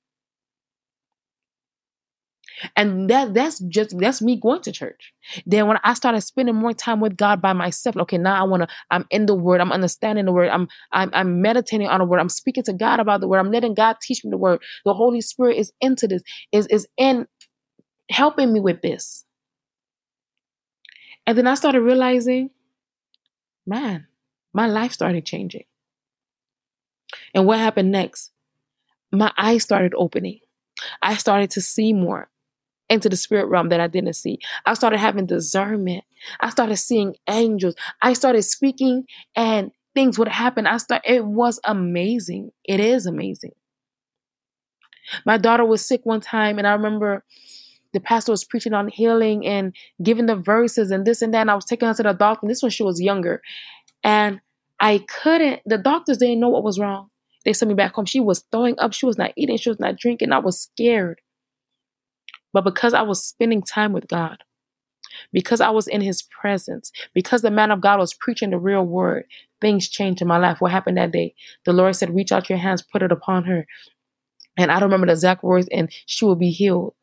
And 2.76 3.10
that 3.10 3.34
that's 3.34 3.60
just 3.60 3.98
that's 3.98 4.22
me 4.22 4.40
going 4.40 4.62
to 4.64 4.72
church. 4.72 5.14
Then 5.46 5.68
when 5.68 5.78
I 5.84 5.94
started 5.94 6.22
spending 6.22 6.56
more 6.56 6.74
time 6.74 7.00
with 7.00 7.18
God 7.18 7.42
by 7.42 7.54
myself, 7.54 7.98
okay, 7.98 8.18
now 8.18 8.40
I 8.40 8.48
want 8.48 8.64
to 8.64 8.70
I'm 8.90 9.06
in 9.12 9.26
the 9.26 9.36
word, 9.36 9.62
I'm 9.62 9.72
understanding 9.72 10.26
the 10.26 10.32
word, 10.32 10.50
I'm 10.50 10.68
I'm 10.92 11.10
I'm 11.14 11.42
meditating 11.42 11.88
on 11.88 12.00
the 12.00 12.06
word, 12.06 12.20
I'm 12.20 12.30
speaking 12.30 12.64
to 12.64 12.74
God 12.74 13.00
about 13.00 13.22
the 13.22 13.28
word, 13.28 13.40
I'm 13.40 13.52
letting 13.52 13.74
God 13.74 13.98
teach 14.02 14.24
me 14.24 14.32
the 14.32 14.38
word. 14.38 14.62
The 14.86 14.94
Holy 14.94 15.22
Spirit 15.22 15.58
is 15.58 15.72
into 15.82 16.08
this, 16.08 16.24
is 16.52 16.68
is 16.68 16.88
in 16.98 17.28
helping 18.10 18.52
me 18.54 18.60
with 18.60 18.82
this. 18.82 19.26
And 21.26 21.38
then 21.38 21.46
I 21.46 21.56
started 21.56 21.82
realizing, 21.82 22.52
man, 23.66 24.08
my 24.54 24.66
life 24.68 24.94
started 24.94 25.26
changing. 25.26 25.66
And 27.34 27.46
what 27.46 27.60
happened 27.60 27.92
next? 27.92 28.32
My 29.12 29.32
eyes 29.38 29.64
started 29.64 29.94
opening. 29.96 30.40
I 31.02 31.16
started 31.16 31.52
to 31.52 31.62
see 31.62 31.94
more 31.94 32.30
into 32.90 33.10
the 33.10 33.18
spirit 33.18 33.48
realm 33.48 33.70
that 33.70 33.80
I 33.80 33.88
didn't 33.88 34.14
see. 34.14 34.40
I 34.66 34.74
started 34.74 34.98
having 34.98 35.26
discernment. 35.26 36.04
I 36.40 36.50
started 36.50 36.78
seeing 36.78 37.16
angels. 37.30 37.76
I 38.02 38.14
started 38.14 38.44
speaking 38.44 39.06
and 39.36 39.72
things 39.94 40.18
would 40.18 40.28
happen. 40.28 40.68
I 40.68 40.78
start 40.78 41.02
it 41.06 41.26
was 41.26 41.60
amazing. 41.64 42.52
It 42.64 42.80
is 42.80 43.06
amazing. 43.06 43.54
My 45.26 45.38
daughter 45.38 45.66
was 45.66 45.86
sick 45.86 46.02
one 46.06 46.22
time 46.22 46.58
and 46.58 46.68
I 46.68 46.74
remember 46.74 47.24
the 47.94 48.00
pastor 48.00 48.32
was 48.32 48.44
preaching 48.44 48.74
on 48.74 48.90
healing 48.90 49.46
and 49.46 49.74
giving 50.04 50.26
the 50.26 50.36
verses 50.36 50.92
and 50.92 51.06
this 51.06 51.22
and 51.22 51.34
that. 51.34 51.42
And 51.42 51.52
I 51.52 51.56
was 51.56 51.66
taking 51.66 51.88
her 51.88 51.94
to 51.94 52.04
the 52.04 52.14
doctor. 52.14 52.46
And 52.46 52.52
this 52.52 52.62
when 52.62 52.72
she 52.72 52.84
was 52.84 53.02
younger. 53.02 53.42
And 54.04 54.42
I 54.80 55.00
couldn't, 55.00 55.62
the 55.66 55.78
doctors 55.78 56.18
didn't 56.18 56.40
know 56.40 56.50
what 56.50 56.64
was 56.64 56.80
wrong. 56.80 57.10
They 57.46 57.54
sent 57.54 57.70
me 57.70 57.76
back 57.76 57.94
home. 57.94 58.06
She 58.06 58.20
was 58.20 58.44
throwing 58.52 58.78
up. 58.78 58.94
She 58.94 59.06
was 59.06 59.18
not 59.18 59.32
eating. 59.38 59.58
She 59.58 59.70
was 59.70 59.80
not 59.80 59.98
drinking. 59.98 60.32
I 60.32 60.40
was 60.40 60.60
scared. 60.60 61.22
But 62.58 62.64
because 62.64 62.96
I 62.96 63.04
was 63.04 63.24
spending 63.24 63.62
time 63.62 63.94
with 63.94 64.08
God, 64.08 64.40
because 65.32 65.62
I 65.62 65.70
was 65.70 65.88
in 65.88 66.02
his 66.02 66.24
presence, 66.24 66.92
because 67.14 67.44
the 67.44 67.52
man 67.52 67.70
of 67.70 67.82
God 67.82 68.00
was 68.00 68.16
preaching 68.16 68.50
the 68.50 68.58
real 68.58 68.84
word, 68.84 69.26
things 69.62 69.88
changed 69.88 70.24
in 70.24 70.28
my 70.28 70.40
life. 70.40 70.60
What 70.60 70.72
happened 70.72 70.98
that 70.98 71.12
day? 71.12 71.36
The 71.66 71.74
Lord 71.74 71.96
said, 71.96 72.16
Reach 72.16 72.32
out 72.32 72.50
your 72.50 72.58
hands, 72.58 72.82
put 72.82 73.04
it 73.04 73.12
upon 73.12 73.44
her. 73.44 73.68
And 74.58 74.72
I 74.72 74.80
don't 74.80 74.90
remember 74.90 75.06
the 75.06 75.12
exact 75.12 75.44
words, 75.44 75.68
and 75.72 75.92
she 76.08 76.26
will 76.26 76.36
be 76.36 76.50
healed. 76.50 76.96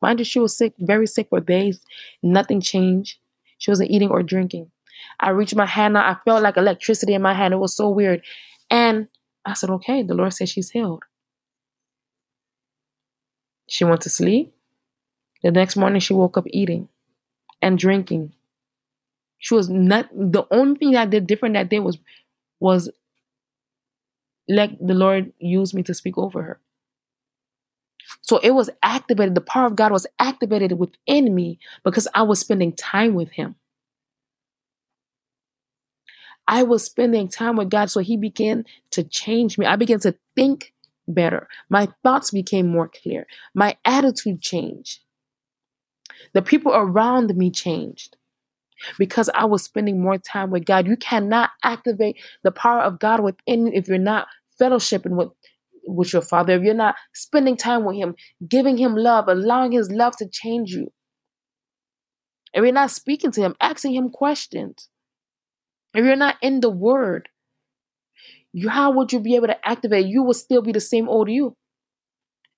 Mind 0.00 0.20
you, 0.20 0.24
she 0.24 0.38
was 0.38 0.56
sick, 0.56 0.74
very 0.78 1.08
sick 1.08 1.26
for 1.28 1.40
days. 1.40 1.80
Nothing 2.22 2.60
changed. 2.60 3.18
She 3.58 3.72
wasn't 3.72 3.90
eating 3.90 4.10
or 4.10 4.22
drinking. 4.22 4.70
I 5.18 5.30
reached 5.30 5.56
my 5.56 5.66
hand 5.66 5.96
out. 5.96 6.06
I 6.06 6.20
felt 6.24 6.44
like 6.44 6.56
electricity 6.56 7.14
in 7.14 7.22
my 7.22 7.34
hand. 7.34 7.52
It 7.52 7.56
was 7.56 7.74
so 7.74 7.90
weird. 7.90 8.22
And 8.70 9.08
I 9.44 9.54
said, 9.54 9.70
okay, 9.70 10.04
the 10.04 10.14
Lord 10.14 10.32
said 10.32 10.48
she's 10.48 10.70
healed. 10.70 11.02
She 13.68 13.84
went 13.84 14.02
to 14.02 14.10
sleep. 14.10 14.54
The 15.42 15.50
next 15.50 15.76
morning, 15.76 16.00
she 16.00 16.14
woke 16.14 16.36
up 16.36 16.44
eating 16.48 16.88
and 17.60 17.78
drinking. 17.78 18.32
She 19.38 19.54
was 19.54 19.68
not 19.68 20.08
the 20.12 20.44
only 20.50 20.78
thing 20.78 20.96
I 20.96 21.06
did 21.06 21.26
different 21.26 21.54
that 21.54 21.68
day 21.68 21.80
was 21.80 21.98
was 22.60 22.90
let 24.48 24.76
the 24.84 24.94
Lord 24.94 25.32
use 25.38 25.74
me 25.74 25.82
to 25.84 25.94
speak 25.94 26.18
over 26.18 26.42
her. 26.42 26.60
So 28.22 28.38
it 28.38 28.50
was 28.50 28.70
activated. 28.82 29.34
The 29.34 29.40
power 29.40 29.66
of 29.66 29.76
God 29.76 29.92
was 29.92 30.06
activated 30.18 30.78
within 30.78 31.34
me 31.34 31.58
because 31.84 32.08
I 32.14 32.22
was 32.22 32.40
spending 32.40 32.72
time 32.72 33.14
with 33.14 33.30
Him. 33.32 33.56
I 36.46 36.62
was 36.64 36.84
spending 36.84 37.28
time 37.28 37.56
with 37.56 37.70
God, 37.70 37.90
so 37.90 38.00
He 38.00 38.16
began 38.16 38.64
to 38.90 39.04
change 39.04 39.58
me. 39.58 39.66
I 39.66 39.76
began 39.76 40.00
to 40.00 40.16
think 40.36 40.71
better. 41.08 41.48
My 41.68 41.88
thoughts 42.02 42.30
became 42.30 42.68
more 42.68 42.88
clear. 42.88 43.26
My 43.54 43.76
attitude 43.84 44.40
changed. 44.40 45.00
The 46.32 46.42
people 46.42 46.72
around 46.74 47.34
me 47.36 47.50
changed 47.50 48.16
because 48.98 49.30
I 49.34 49.44
was 49.44 49.62
spending 49.62 50.00
more 50.00 50.18
time 50.18 50.50
with 50.50 50.64
God. 50.64 50.86
You 50.86 50.96
cannot 50.96 51.50
activate 51.62 52.20
the 52.42 52.52
power 52.52 52.80
of 52.80 52.98
God 52.98 53.20
within 53.20 53.66
you 53.66 53.72
if 53.74 53.88
you're 53.88 53.98
not 53.98 54.28
fellowshipping 54.60 55.16
with, 55.16 55.28
with 55.86 56.12
your 56.12 56.22
Father, 56.22 56.54
if 56.54 56.62
you're 56.62 56.74
not 56.74 56.96
spending 57.14 57.56
time 57.56 57.84
with 57.84 57.96
Him, 57.96 58.14
giving 58.46 58.76
Him 58.76 58.94
love, 58.94 59.26
allowing 59.28 59.72
His 59.72 59.90
love 59.90 60.16
to 60.16 60.28
change 60.28 60.72
you. 60.72 60.92
If 62.54 62.62
you're 62.62 62.72
not 62.72 62.90
speaking 62.90 63.30
to 63.32 63.40
Him, 63.40 63.54
asking 63.60 63.94
Him 63.94 64.10
questions. 64.10 64.88
If 65.94 66.04
you're 66.04 66.16
not 66.16 66.36
in 66.40 66.60
the 66.60 66.70
Word, 66.70 67.28
you, 68.52 68.68
how 68.68 68.90
would 68.92 69.12
you 69.12 69.20
be 69.20 69.36
able 69.36 69.48
to 69.48 69.68
activate? 69.68 70.06
You 70.06 70.22
will 70.22 70.34
still 70.34 70.62
be 70.62 70.72
the 70.72 70.80
same 70.80 71.08
old 71.08 71.30
you. 71.30 71.56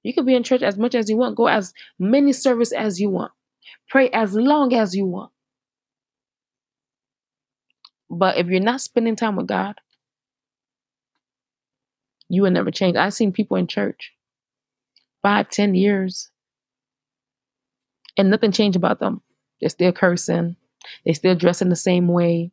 You 0.02 0.12
can 0.12 0.26
be 0.26 0.34
in 0.34 0.42
church 0.42 0.62
as 0.62 0.76
much 0.76 0.94
as 0.94 1.08
you 1.08 1.16
want, 1.16 1.36
go 1.36 1.46
as 1.46 1.72
many 1.98 2.32
service 2.32 2.72
as 2.72 3.00
you 3.00 3.08
want, 3.08 3.32
pray 3.88 4.10
as 4.10 4.34
long 4.34 4.74
as 4.74 4.94
you 4.94 5.06
want. 5.06 5.32
But 8.10 8.36
if 8.36 8.46
you're 8.48 8.60
not 8.60 8.82
spending 8.82 9.16
time 9.16 9.36
with 9.36 9.46
God, 9.46 9.76
you 12.28 12.42
will 12.42 12.50
never 12.50 12.70
change. 12.70 12.96
I've 12.96 13.14
seen 13.14 13.32
people 13.32 13.56
in 13.56 13.66
church 13.66 14.12
five, 15.22 15.48
ten 15.48 15.74
years, 15.74 16.30
and 18.16 18.30
nothing 18.30 18.52
changed 18.52 18.76
about 18.76 19.00
them. 19.00 19.22
They're 19.60 19.70
still 19.70 19.92
cursing. 19.92 20.56
They 21.06 21.14
still 21.14 21.34
dress 21.34 21.62
in 21.62 21.70
the 21.70 21.76
same 21.76 22.08
way. 22.08 22.52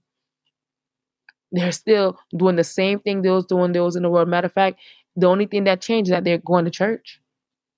They're 1.51 1.72
still 1.72 2.20
doing 2.36 2.55
the 2.55 2.63
same 2.63 3.00
thing 3.00 3.22
they 3.22 3.29
was 3.29 3.46
doing. 3.46 3.74
They 3.74 3.79
was 3.81 3.96
in 3.96 4.03
the 4.03 4.10
world. 4.10 4.29
Matter 4.29 4.48
of 4.48 4.53
fact, 4.53 4.79
the 5.15 5.27
only 5.27 5.46
thing 5.48 5.65
that 5.65 5.81
changed 5.81 6.10
is 6.10 6.12
that 6.12 6.24
they're 6.24 6.38
going 6.38 6.65
to 6.65 6.72
church, 6.72 7.20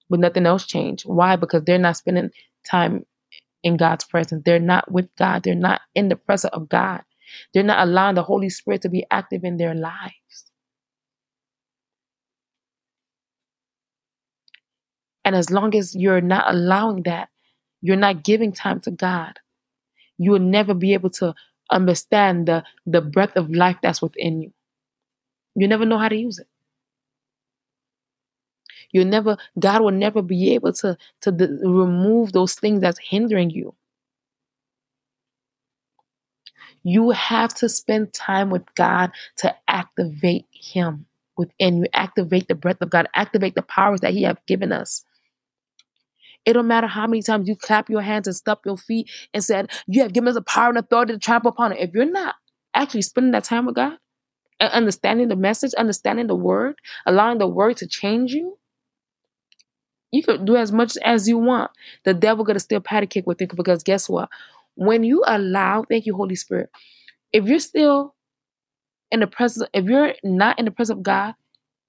but 0.09 0.19
nothing 0.19 0.45
else 0.45 0.65
changed. 0.65 1.05
Why? 1.05 1.35
Because 1.35 1.63
they're 1.63 1.79
not 1.79 1.97
spending 1.97 2.31
time 2.69 3.05
in 3.63 3.77
God's 3.77 4.05
presence. 4.05 4.43
They're 4.45 4.59
not 4.59 4.91
with 4.91 5.07
God. 5.17 5.43
They're 5.43 5.55
not 5.55 5.81
in 5.95 6.09
the 6.09 6.15
presence 6.15 6.53
of 6.53 6.69
God. 6.69 7.01
They're 7.53 7.63
not 7.63 7.87
allowing 7.87 8.15
the 8.15 8.23
Holy 8.23 8.49
Spirit 8.49 8.81
to 8.83 8.89
be 8.89 9.05
active 9.09 9.43
in 9.43 9.57
their 9.57 9.73
lives. 9.73 10.13
And 15.25 15.35
as 15.35 15.49
long 15.49 15.75
as 15.75 15.95
you're 15.95 16.21
not 16.21 16.53
allowing 16.53 17.03
that, 17.03 17.29
you're 17.81 17.95
not 17.95 18.23
giving 18.23 18.51
time 18.51 18.79
to 18.81 18.91
God, 18.91 19.39
you 20.17 20.31
will 20.31 20.39
never 20.39 20.73
be 20.73 20.93
able 20.93 21.09
to 21.11 21.33
understand 21.73 22.47
the, 22.47 22.63
the 22.85 23.01
breath 23.01 23.35
of 23.35 23.49
life 23.51 23.77
that's 23.83 24.01
within 24.01 24.41
you. 24.41 24.53
You 25.55 25.67
never 25.67 25.85
know 25.85 25.97
how 25.99 26.09
to 26.09 26.15
use 26.17 26.39
it. 26.39 26.47
You'll 28.91 29.05
never, 29.07 29.37
God 29.59 29.81
will 29.81 29.91
never 29.91 30.21
be 30.21 30.53
able 30.53 30.73
to, 30.73 30.97
to 31.21 31.31
remove 31.63 32.33
those 32.33 32.55
things 32.55 32.81
that's 32.81 32.99
hindering 32.99 33.49
you. 33.49 33.75
You 36.83 37.11
have 37.11 37.53
to 37.55 37.69
spend 37.69 38.13
time 38.13 38.49
with 38.49 38.63
God 38.75 39.11
to 39.37 39.55
activate 39.67 40.45
Him 40.51 41.05
within 41.37 41.79
you, 41.79 41.85
activate 41.93 42.47
the 42.47 42.55
breath 42.55 42.81
of 42.81 42.89
God, 42.89 43.07
activate 43.15 43.55
the 43.55 43.63
powers 43.63 44.01
that 44.01 44.13
He 44.13 44.23
have 44.23 44.39
given 44.47 44.71
us. 44.71 45.05
It 46.45 46.53
don't 46.53 46.67
matter 46.67 46.87
how 46.87 47.07
many 47.07 47.21
times 47.21 47.47
you 47.47 47.55
clap 47.55 47.89
your 47.89 48.01
hands 48.01 48.27
and 48.27 48.35
stomp 48.35 48.61
your 48.65 48.77
feet 48.77 49.09
and 49.33 49.43
said, 49.43 49.71
You 49.87 50.01
have 50.01 50.13
given 50.13 50.27
us 50.27 50.35
the 50.35 50.41
power 50.41 50.69
and 50.69 50.77
authority 50.77 51.13
to 51.13 51.19
trample 51.19 51.51
upon 51.51 51.71
it. 51.73 51.79
If 51.79 51.91
you're 51.93 52.05
not 52.05 52.35
actually 52.75 53.03
spending 53.03 53.31
that 53.31 53.45
time 53.45 53.65
with 53.65 53.75
God 53.75 53.97
and 54.59 54.71
understanding 54.71 55.29
the 55.29 55.35
message, 55.35 55.73
understanding 55.75 56.27
the 56.27 56.35
word, 56.35 56.75
allowing 57.05 57.37
the 57.37 57.47
word 57.47 57.77
to 57.77 57.87
change 57.87 58.33
you, 58.33 58.57
you 60.11 60.21
can 60.23 60.45
do 60.45 60.55
as 60.55 60.71
much 60.71 60.97
as 61.03 61.27
you 61.27 61.37
want. 61.37 61.71
The 62.03 62.13
devil 62.13 62.43
gonna 62.43 62.59
still 62.59 62.81
patty 62.81 63.07
cake 63.07 63.25
with 63.25 63.41
you 63.41 63.47
because 63.47 63.83
guess 63.83 64.09
what? 64.09 64.29
When 64.75 65.03
you 65.03 65.23
allow, 65.25 65.83
thank 65.89 66.05
you, 66.05 66.15
Holy 66.15 66.35
Spirit, 66.35 66.69
if 67.31 67.45
you're 67.45 67.59
still 67.59 68.15
in 69.11 69.21
the 69.21 69.27
presence, 69.27 69.69
if 69.73 69.85
you're 69.85 70.13
not 70.23 70.59
in 70.59 70.65
the 70.65 70.71
presence 70.71 70.97
of 70.97 71.03
God, 71.03 71.35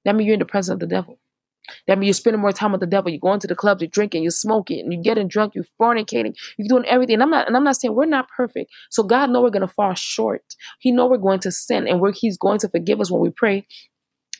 that 0.04 0.14
means 0.14 0.26
you're 0.26 0.34
in 0.34 0.40
the 0.40 0.46
presence 0.46 0.74
of 0.74 0.80
the 0.80 0.86
devil. 0.86 1.18
That 1.86 1.98
means 1.98 2.08
you're 2.08 2.14
spending 2.14 2.40
more 2.40 2.52
time 2.52 2.72
with 2.72 2.80
the 2.80 2.86
devil. 2.86 3.10
You're 3.10 3.20
going 3.20 3.40
to 3.40 3.46
the 3.46 3.54
clubs, 3.54 3.80
you're 3.80 3.88
drinking, 3.88 4.22
you're 4.22 4.30
smoking, 4.30 4.80
and 4.80 4.92
you're 4.92 5.02
getting 5.02 5.28
drunk, 5.28 5.54
you're 5.54 5.64
fornicating, 5.80 6.34
you're 6.58 6.68
doing 6.68 6.84
everything. 6.86 7.14
And 7.14 7.22
I'm 7.22 7.30
not, 7.30 7.46
and 7.46 7.56
I'm 7.56 7.64
not 7.64 7.76
saying 7.76 7.94
we're 7.94 8.06
not 8.06 8.28
perfect. 8.28 8.70
So 8.90 9.02
God 9.02 9.30
know 9.30 9.42
we're 9.42 9.50
gonna 9.50 9.68
fall 9.68 9.94
short. 9.94 10.42
He 10.78 10.92
know 10.92 11.06
we're 11.06 11.18
going 11.18 11.40
to 11.40 11.50
sin, 11.50 11.88
and 11.88 12.00
He's 12.14 12.36
going 12.36 12.58
to 12.60 12.68
forgive 12.68 13.00
us 13.00 13.10
when 13.10 13.20
we 13.20 13.30
pray. 13.30 13.66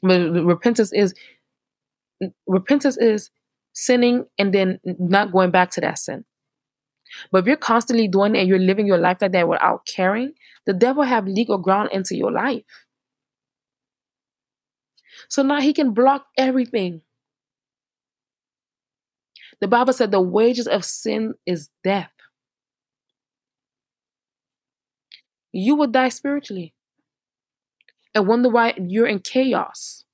But 0.02 0.30
repentance 0.32 0.92
is 0.92 1.14
repentance 2.46 2.96
is 2.96 3.30
sinning 3.72 4.24
and 4.38 4.54
then 4.54 4.78
not 4.84 5.32
going 5.32 5.50
back 5.50 5.70
to 5.72 5.80
that 5.80 5.98
sin. 5.98 6.24
But 7.30 7.38
if 7.38 7.46
you're 7.46 7.56
constantly 7.56 8.08
doing 8.08 8.34
it 8.34 8.40
and 8.40 8.48
you're 8.48 8.58
living 8.58 8.86
your 8.86 8.98
life 8.98 9.18
like 9.20 9.32
that 9.32 9.48
without 9.48 9.86
caring, 9.86 10.32
the 10.66 10.72
devil 10.72 11.02
have 11.02 11.26
legal 11.26 11.58
ground 11.58 11.90
into 11.92 12.16
your 12.16 12.32
life. 12.32 12.64
So 15.28 15.42
now 15.42 15.60
he 15.60 15.72
can 15.72 15.92
block 15.92 16.26
everything. 16.36 17.02
The 19.60 19.68
Bible 19.68 19.92
said 19.92 20.10
the 20.10 20.20
wages 20.20 20.66
of 20.66 20.84
sin 20.84 21.34
is 21.46 21.70
death. 21.82 22.10
You 25.52 25.76
will 25.76 25.86
die 25.86 26.08
spiritually 26.08 26.74
and 28.14 28.26
wonder 28.26 28.48
why 28.48 28.74
you're 28.76 29.06
in 29.06 29.20
chaos 29.20 30.04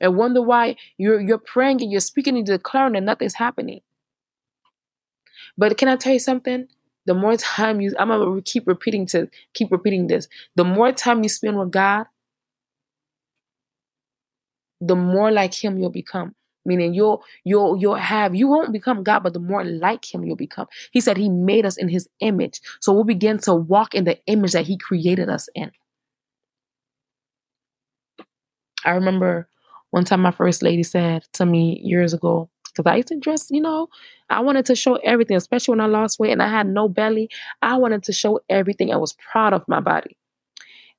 and 0.00 0.16
wonder 0.16 0.42
why 0.42 0.76
you're 0.98 1.20
you're 1.20 1.38
praying 1.38 1.82
and 1.82 1.90
you're 1.90 2.00
speaking 2.00 2.36
and 2.36 2.46
declaring 2.46 2.96
and 2.96 3.06
nothing's 3.06 3.34
happening. 3.34 3.80
But 5.56 5.76
can 5.78 5.88
I 5.88 5.96
tell 5.96 6.12
you 6.12 6.18
something? 6.18 6.68
The 7.06 7.14
more 7.14 7.36
time 7.36 7.80
you, 7.80 7.94
I'm 7.98 8.08
gonna 8.08 8.42
keep 8.42 8.66
repeating 8.66 9.06
to 9.06 9.28
keep 9.54 9.70
repeating 9.70 10.06
this. 10.06 10.28
The 10.56 10.64
more 10.64 10.92
time 10.92 11.22
you 11.22 11.28
spend 11.28 11.58
with 11.58 11.70
God, 11.70 12.06
the 14.80 14.96
more 14.96 15.30
like 15.30 15.54
Him 15.54 15.78
you'll 15.78 15.90
become. 15.90 16.34
Meaning 16.64 16.92
you'll 16.94 17.24
you'll 17.44 17.76
you'll 17.78 17.94
have 17.94 18.34
you 18.34 18.46
won't 18.46 18.72
become 18.72 19.02
God, 19.02 19.22
but 19.22 19.32
the 19.32 19.40
more 19.40 19.64
like 19.64 20.12
Him 20.12 20.24
you'll 20.24 20.36
become. 20.36 20.66
He 20.90 21.00
said 21.00 21.16
He 21.16 21.28
made 21.28 21.64
us 21.64 21.76
in 21.76 21.88
His 21.88 22.08
image, 22.20 22.60
so 22.80 22.92
we'll 22.92 23.04
begin 23.04 23.38
to 23.40 23.54
walk 23.54 23.94
in 23.94 24.04
the 24.04 24.18
image 24.26 24.52
that 24.52 24.66
He 24.66 24.76
created 24.76 25.30
us 25.30 25.48
in. 25.54 25.70
I 28.84 28.90
remember 28.90 29.48
one 29.90 30.04
time 30.04 30.20
my 30.20 30.30
first 30.30 30.62
lady 30.62 30.82
said 30.82 31.24
to 31.34 31.46
me 31.46 31.80
years 31.82 32.12
ago, 32.14 32.48
because 32.66 32.90
I 32.90 32.96
used 32.96 33.08
to 33.08 33.18
dress, 33.18 33.48
you 33.50 33.60
know, 33.60 33.88
I 34.28 34.40
wanted 34.40 34.66
to 34.66 34.76
show 34.76 34.96
everything, 34.96 35.36
especially 35.36 35.72
when 35.72 35.80
I 35.80 35.86
lost 35.86 36.18
weight 36.18 36.32
and 36.32 36.42
I 36.42 36.48
had 36.48 36.68
no 36.68 36.88
belly. 36.88 37.28
I 37.62 37.76
wanted 37.76 38.04
to 38.04 38.12
show 38.12 38.40
everything. 38.48 38.92
I 38.92 38.96
was 38.96 39.14
proud 39.14 39.52
of 39.52 39.66
my 39.68 39.80
body. 39.80 40.16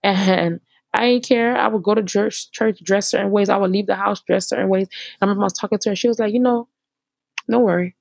And 0.03 0.59
I 0.93 1.07
didn't 1.11 1.27
care. 1.27 1.57
I 1.57 1.67
would 1.67 1.83
go 1.83 1.95
to 1.95 2.03
church, 2.03 2.51
church 2.51 2.79
dress 2.83 3.09
certain 3.09 3.31
ways. 3.31 3.49
I 3.49 3.57
would 3.57 3.71
leave 3.71 3.87
the 3.87 3.95
house 3.95 4.21
dress 4.21 4.49
certain 4.49 4.69
ways. 4.69 4.87
I 5.21 5.25
remember 5.25 5.43
I 5.43 5.45
was 5.45 5.53
talking 5.53 5.79
to 5.79 5.89
her. 5.89 5.95
She 5.95 6.07
was 6.07 6.19
like, 6.19 6.33
you 6.33 6.39
know, 6.39 6.67
don't 7.49 7.63
worry. 7.63 7.95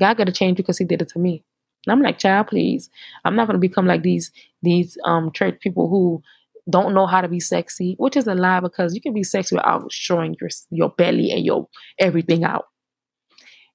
God 0.00 0.16
got 0.16 0.24
to 0.24 0.32
change 0.32 0.56
because 0.56 0.78
he 0.78 0.84
did 0.84 1.02
it 1.02 1.08
to 1.10 1.18
me. 1.18 1.44
And 1.86 1.92
I'm 1.92 2.02
like, 2.02 2.18
child, 2.18 2.48
please. 2.48 2.90
I'm 3.24 3.36
not 3.36 3.46
going 3.46 3.54
to 3.54 3.60
become 3.60 3.86
like 3.86 4.02
these 4.02 4.32
these 4.62 4.96
um 5.04 5.32
church 5.32 5.60
people 5.60 5.88
who 5.88 6.22
don't 6.70 6.94
know 6.94 7.06
how 7.06 7.20
to 7.20 7.28
be 7.28 7.40
sexy, 7.40 7.94
which 7.98 8.16
is 8.16 8.26
a 8.26 8.34
lie 8.34 8.60
because 8.60 8.94
you 8.94 9.00
can 9.00 9.14
be 9.14 9.24
sexy 9.24 9.56
without 9.56 9.90
showing 9.92 10.36
your 10.40 10.50
your 10.70 10.90
belly 10.90 11.32
and 11.32 11.44
your 11.44 11.68
everything 11.98 12.44
out. 12.44 12.66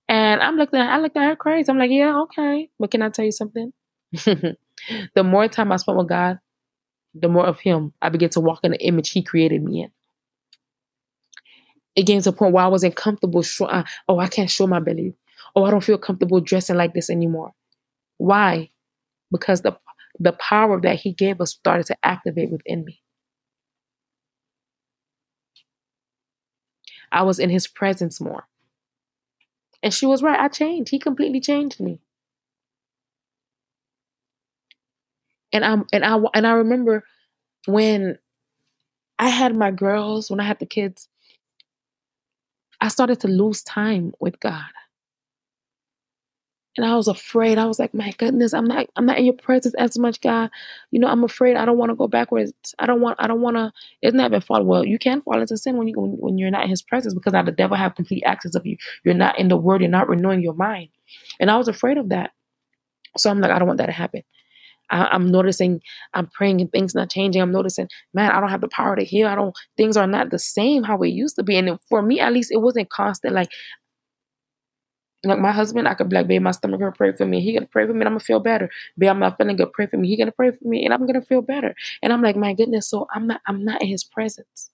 And 0.07 0.41
I'm 0.41 0.55
looking 0.55 0.79
at 0.79 0.89
I 0.89 0.99
looked 0.99 1.17
at 1.17 1.27
her 1.27 1.35
crazy. 1.35 1.69
I'm 1.69 1.77
like, 1.77 1.91
yeah, 1.91 2.21
okay. 2.21 2.69
But 2.79 2.91
can 2.91 3.01
I 3.01 3.09
tell 3.09 3.25
you 3.25 3.31
something? 3.31 3.73
the 4.11 5.23
more 5.23 5.47
time 5.47 5.71
I 5.71 5.77
spent 5.77 5.97
with 5.97 6.07
God, 6.07 6.39
the 7.21 7.29
more 7.29 7.45
of 7.45 7.59
Him 7.59 7.93
I 8.01 8.09
began 8.09 8.29
to 8.29 8.39
walk 8.41 8.61
in 8.63 8.71
the 8.71 8.79
image 8.85 9.11
He 9.11 9.23
created 9.23 9.63
me 9.63 9.83
in. 9.83 9.91
It 11.95 12.05
came 12.05 12.21
to 12.21 12.29
a 12.29 12.33
point 12.33 12.53
where 12.53 12.65
I 12.65 12.67
wasn't 12.69 12.95
comfortable. 12.95 13.41
Show, 13.41 13.65
uh, 13.65 13.83
oh, 14.07 14.19
I 14.19 14.27
can't 14.27 14.49
show 14.49 14.67
my 14.67 14.79
belly. 14.79 15.15
Oh, 15.55 15.63
I 15.63 15.71
don't 15.71 15.83
feel 15.83 15.97
comfortable 15.97 16.39
dressing 16.39 16.77
like 16.77 16.93
this 16.93 17.09
anymore. 17.09 17.53
Why? 18.17 18.71
Because 19.31 19.61
the 19.61 19.77
the 20.19 20.33
power 20.33 20.81
that 20.81 20.97
He 21.01 21.13
gave 21.13 21.41
us 21.41 21.51
started 21.51 21.87
to 21.87 21.97
activate 22.03 22.51
within 22.51 22.85
me. 22.85 23.01
I 27.11 27.23
was 27.23 27.39
in 27.39 27.49
His 27.49 27.67
presence 27.67 28.21
more. 28.21 28.47
And 29.83 29.93
she 29.93 30.05
was 30.05 30.23
right. 30.23 30.39
I 30.39 30.47
changed. 30.47 30.91
He 30.91 30.99
completely 30.99 31.39
changed 31.39 31.79
me. 31.79 31.99
And 35.63 35.65
I 35.65 35.83
and 35.93 36.05
I 36.05 36.17
and 36.33 36.47
I 36.47 36.51
remember 36.51 37.03
when 37.65 38.17
I 39.19 39.29
had 39.29 39.55
my 39.55 39.71
girls, 39.71 40.29
when 40.29 40.39
I 40.39 40.43
had 40.43 40.59
the 40.59 40.65
kids, 40.65 41.09
I 42.79 42.89
started 42.89 43.19
to 43.21 43.27
lose 43.27 43.63
time 43.63 44.13
with 44.19 44.39
God 44.39 44.69
and 46.77 46.85
I 46.85 46.95
was 46.95 47.07
afraid. 47.07 47.57
I 47.57 47.65
was 47.65 47.79
like, 47.79 47.93
my 47.93 48.11
goodness, 48.17 48.53
I'm 48.53 48.65
not 48.65 48.87
I'm 48.95 49.05
not 49.05 49.17
in 49.17 49.25
your 49.25 49.33
presence 49.33 49.73
as 49.75 49.97
much, 49.97 50.21
God. 50.21 50.49
You 50.91 50.99
know, 50.99 51.07
I'm 51.07 51.23
afraid 51.23 51.57
I 51.57 51.65
don't 51.65 51.77
want 51.77 51.89
to 51.89 51.95
go 51.95 52.07
backwards. 52.07 52.53
I 52.79 52.85
don't 52.85 53.01
want 53.01 53.17
I 53.19 53.27
don't 53.27 53.41
want 53.41 53.57
to 53.57 53.73
it's 54.01 54.15
not 54.15 54.31
been 54.31 54.41
fall. 54.41 54.63
Well, 54.63 54.85
you 54.85 54.99
can 54.99 55.21
fall 55.21 55.41
into 55.41 55.57
sin 55.57 55.77
when 55.77 55.87
you 55.87 55.99
when, 55.99 56.11
when 56.11 56.37
you're 56.37 56.51
not 56.51 56.63
in 56.63 56.69
his 56.69 56.83
presence 56.83 57.13
because 57.13 57.33
now 57.33 57.43
the 57.43 57.51
devil 57.51 57.75
have 57.75 57.95
complete 57.95 58.23
access 58.25 58.55
of 58.55 58.65
you. 58.65 58.77
You're 59.03 59.15
not 59.15 59.39
in 59.39 59.47
the 59.47 59.57
word, 59.57 59.81
you're 59.81 59.89
not 59.89 60.07
renewing 60.07 60.41
your 60.41 60.53
mind. 60.53 60.89
And 61.39 61.49
I 61.49 61.57
was 61.57 61.67
afraid 61.67 61.97
of 61.97 62.09
that. 62.09 62.31
So 63.17 63.31
I'm 63.31 63.41
like, 63.41 63.51
I 63.51 63.57
don't 63.57 63.67
want 63.67 63.79
that 63.79 63.87
to 63.87 63.91
happen. 63.91 64.23
I, 64.89 65.13
am 65.15 65.27
noticing 65.27 65.81
I'm 66.13 66.27
praying 66.27 66.61
and 66.61 66.71
things 66.71 66.95
not 66.95 67.09
changing. 67.09 67.41
I'm 67.41 67.51
noticing, 67.51 67.87
man, 68.13 68.31
I 68.31 68.39
don't 68.39 68.49
have 68.49 68.61
the 68.61 68.69
power 68.69 68.95
to 68.95 69.03
heal. 69.03 69.27
I 69.27 69.35
don't 69.35 69.55
things 69.77 69.97
are 69.97 70.07
not 70.07 70.29
the 70.29 70.39
same 70.39 70.83
how 70.83 71.01
it 71.01 71.09
used 71.09 71.35
to 71.37 71.43
be. 71.43 71.57
And 71.57 71.79
for 71.89 72.01
me 72.01 72.19
at 72.19 72.33
least 72.33 72.51
it 72.51 72.61
wasn't 72.61 72.89
constant. 72.89 73.33
Like 73.33 73.49
like 75.23 75.39
my 75.39 75.51
husband, 75.51 75.87
I 75.87 75.93
could 75.93 76.09
be 76.09 76.15
like, 76.15 76.27
babe, 76.27 76.41
my 76.41 76.51
stomach 76.51 76.79
gonna 76.79 76.91
pray 76.91 77.11
for 77.11 77.25
me. 77.25 77.41
He 77.41 77.53
gonna 77.53 77.67
pray 77.67 77.85
for 77.85 77.93
me 77.93 77.99
and 78.01 78.07
I'm 78.07 78.13
gonna 78.13 78.19
feel 78.19 78.39
better. 78.39 78.69
Babe, 78.97 79.09
I'm 79.09 79.19
not 79.19 79.37
feeling 79.37 79.57
good, 79.57 79.73
pray 79.73 79.87
for 79.87 79.97
me. 79.97 80.07
He 80.07 80.17
gonna 80.17 80.31
pray 80.31 80.51
for 80.51 80.67
me 80.67 80.85
and 80.85 80.93
I'm 80.93 81.05
gonna 81.05 81.21
feel 81.21 81.41
better. 81.41 81.75
And 82.01 82.13
I'm 82.13 82.21
like, 82.21 82.35
my 82.35 82.53
goodness, 82.53 82.89
so 82.89 83.07
I'm 83.13 83.27
not 83.27 83.41
I'm 83.47 83.65
not 83.65 83.81
in 83.81 83.87
his 83.87 84.03
presence. 84.03 84.69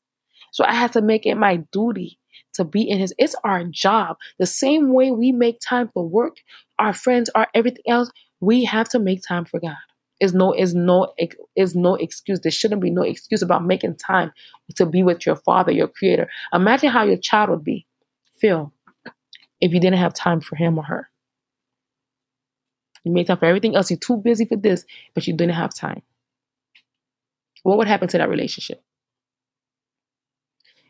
So 0.52 0.64
I 0.66 0.74
have 0.74 0.92
to 0.92 1.02
make 1.02 1.26
it 1.26 1.36
my 1.36 1.58
duty 1.72 2.20
to 2.56 2.64
be 2.64 2.88
in 2.88 3.00
his 3.00 3.14
it's 3.18 3.36
our 3.44 3.64
job. 3.66 4.18
The 4.40 4.46
same 4.46 4.94
way 4.94 5.12
we 5.12 5.32
make 5.32 5.60
time 5.60 5.90
for 5.94 6.08
work, 6.08 6.38
our 6.78 6.94
friends, 6.94 7.30
our 7.34 7.48
everything 7.54 7.84
else, 7.88 8.12
we 8.40 8.66
have 8.66 8.90
to 8.90 9.00
make 9.00 9.22
time 9.28 9.46
for 9.46 9.60
God. 9.60 9.76
Is 10.20 10.34
no 10.34 10.54
is 10.54 10.74
no 10.74 11.14
is 11.56 11.76
no 11.76 11.96
excuse. 11.96 12.40
There 12.40 12.52
shouldn't 12.52 12.82
be 12.82 12.92
no 12.92 13.02
excuse 13.02 13.42
about 13.42 13.66
making 13.66 13.96
time 13.98 14.32
to 14.76 14.86
be 14.86 15.04
with 15.04 15.26
your 15.26 15.36
father, 15.36 15.72
your 15.72 15.88
creator. 15.88 16.30
Imagine 16.54 16.90
how 16.90 17.04
your 17.04 17.18
child 17.18 17.50
would 17.50 17.64
be. 17.64 17.86
Feel 18.40 18.72
if 19.60 19.74
you 19.74 19.80
didn't 19.80 20.00
have 20.00 20.14
time 20.14 20.40
for 20.40 20.56
him 20.56 20.78
or 20.78 20.84
her. 20.84 21.10
You 23.04 23.12
made 23.12 23.28
time 23.28 23.38
for 23.38 23.46
everything 23.46 23.76
else. 23.76 23.90
You're 23.90 24.00
too 24.00 24.18
busy 24.18 24.46
for 24.46 24.56
this, 24.56 24.86
but 25.14 25.28
you 25.28 25.34
didn't 25.34 25.56
have 25.56 25.76
time. 25.76 26.02
What 27.64 27.78
would 27.78 27.88
happen 27.88 28.08
to 28.10 28.18
that 28.18 28.30
relationship? 28.30 28.82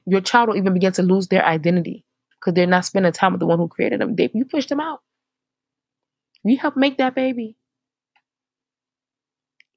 Your 0.06 0.22
child 0.22 0.50
will 0.50 0.58
even 0.58 0.74
begin 0.74 0.92
to 0.94 1.04
lose 1.04 1.28
their 1.28 1.46
identity 1.46 2.06
because 2.40 2.54
they're 2.54 2.68
not 2.68 2.86
spending 2.86 3.12
time 3.14 3.32
with 3.34 3.40
the 3.40 3.46
one 3.48 3.58
who 3.58 3.68
created 3.68 4.02
them. 4.02 4.16
They, 4.16 4.30
you 4.34 4.46
pushed 4.46 4.70
them 4.70 4.80
out. 4.80 5.02
You 6.44 6.58
helped 6.58 6.78
make 6.78 6.98
that 6.98 7.16
baby. 7.16 7.56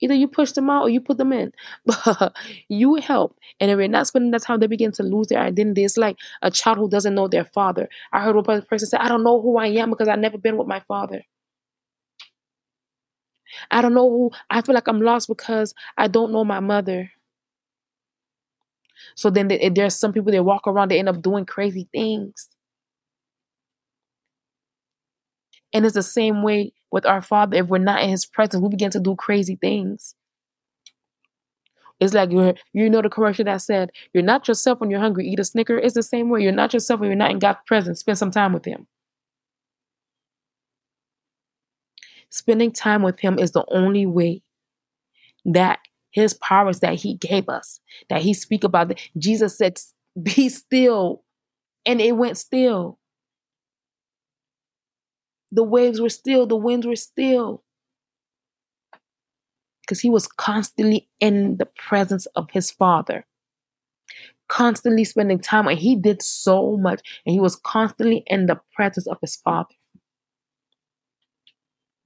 Either 0.02 0.14
you 0.14 0.28
push 0.28 0.52
them 0.52 0.70
out 0.70 0.82
or 0.82 0.90
you 0.90 1.00
put 1.00 1.18
them 1.18 1.32
in. 1.32 1.52
But 1.86 2.34
you 2.68 2.96
help. 2.96 3.38
And 3.60 3.70
if 3.70 3.78
you're 3.78 3.88
not 3.88 4.06
spending 4.08 4.30
that 4.32 4.42
time, 4.42 4.60
they 4.60 4.66
begin 4.68 4.92
to 4.92 5.02
lose 5.02 5.28
their 5.28 5.40
identity. 5.40 5.84
It's 5.84 5.96
like 5.96 6.16
a 6.42 6.50
child 6.50 6.78
who 6.78 6.90
doesn't 6.90 7.14
know 7.14 7.28
their 7.28 7.44
father. 7.46 7.88
I 8.12 8.22
heard 8.22 8.36
one 8.36 8.62
person 8.62 8.88
say, 8.88 8.98
I 8.98 9.08
don't 9.08 9.24
know 9.24 9.40
who 9.42 9.58
I 9.58 9.68
am 9.68 9.90
because 9.90 10.08
I've 10.08 10.18
never 10.20 10.38
been 10.38 10.56
with 10.58 10.68
my 10.68 10.80
father. 10.80 11.22
I 13.70 13.82
don't 13.82 13.94
know 13.94 14.08
who, 14.10 14.32
I 14.50 14.62
feel 14.62 14.74
like 14.74 14.88
I'm 14.88 15.00
lost 15.02 15.28
because 15.28 15.74
I 15.98 16.08
don't 16.08 16.32
know 16.32 16.44
my 16.44 16.60
mother. 16.60 17.10
So 19.16 19.30
then 19.30 19.48
there's 19.74 19.96
some 19.96 20.12
people 20.12 20.32
that 20.32 20.44
walk 20.44 20.66
around, 20.68 20.90
they 20.90 20.98
end 20.98 21.08
up 21.10 21.22
doing 21.22 21.46
crazy 21.46 21.88
things. 21.92 22.48
And 25.74 25.86
it's 25.86 25.94
the 25.94 26.02
same 26.04 26.42
way 26.42 26.72
with 26.96 27.04
our 27.04 27.20
Father. 27.20 27.58
If 27.58 27.66
we're 27.66 27.76
not 27.76 28.02
in 28.02 28.08
His 28.08 28.24
presence, 28.24 28.62
we 28.62 28.70
begin 28.70 28.90
to 28.92 28.98
do 28.98 29.14
crazy 29.16 29.54
things. 29.54 30.14
It's 32.00 32.14
like 32.14 32.32
you're, 32.32 32.54
you 32.72 32.88
know, 32.88 33.02
the 33.02 33.10
commercial 33.10 33.44
that 33.44 33.60
said, 33.60 33.90
You're 34.14 34.22
not 34.22 34.48
yourself 34.48 34.80
when 34.80 34.90
you're 34.90 35.00
hungry, 35.00 35.28
eat 35.28 35.38
a 35.38 35.44
snicker. 35.44 35.76
It's 35.76 35.92
the 35.92 36.02
same 36.02 36.30
way. 36.30 36.42
You're 36.42 36.52
not 36.52 36.72
yourself 36.72 37.00
when 37.00 37.10
you're 37.10 37.16
not 37.16 37.32
in 37.32 37.38
God's 37.38 37.58
presence. 37.66 38.00
Spend 38.00 38.16
some 38.16 38.30
time 38.30 38.54
with 38.54 38.64
Him. 38.64 38.86
Spending 42.30 42.72
time 42.72 43.02
with 43.02 43.20
Him 43.20 43.38
is 43.38 43.50
the 43.50 43.66
only 43.68 44.06
way 44.06 44.40
that 45.44 45.80
His 46.12 46.32
powers 46.32 46.80
that 46.80 46.94
He 46.94 47.16
gave 47.16 47.50
us, 47.50 47.78
that 48.08 48.22
He 48.22 48.32
speak 48.32 48.64
about. 48.64 48.98
Jesus 49.18 49.58
said, 49.58 49.78
Be 50.22 50.48
still. 50.48 51.24
And 51.84 52.00
it 52.00 52.12
went 52.12 52.38
still. 52.38 52.98
The 55.52 55.62
waves 55.62 56.00
were 56.00 56.08
still, 56.08 56.46
the 56.46 56.56
winds 56.56 56.86
were 56.86 56.96
still 56.96 57.62
because 59.86 60.00
he 60.00 60.10
was 60.10 60.26
constantly 60.26 61.08
in 61.20 61.58
the 61.58 61.66
presence 61.66 62.26
of 62.34 62.50
his 62.50 62.70
father, 62.72 63.24
constantly 64.48 65.04
spending 65.04 65.38
time. 65.38 65.68
And 65.68 65.78
he 65.78 65.94
did 65.94 66.22
so 66.22 66.76
much, 66.76 67.00
and 67.24 67.32
he 67.32 67.40
was 67.40 67.56
constantly 67.56 68.24
in 68.26 68.46
the 68.46 68.60
presence 68.74 69.06
of 69.06 69.18
his 69.20 69.36
father. 69.36 69.74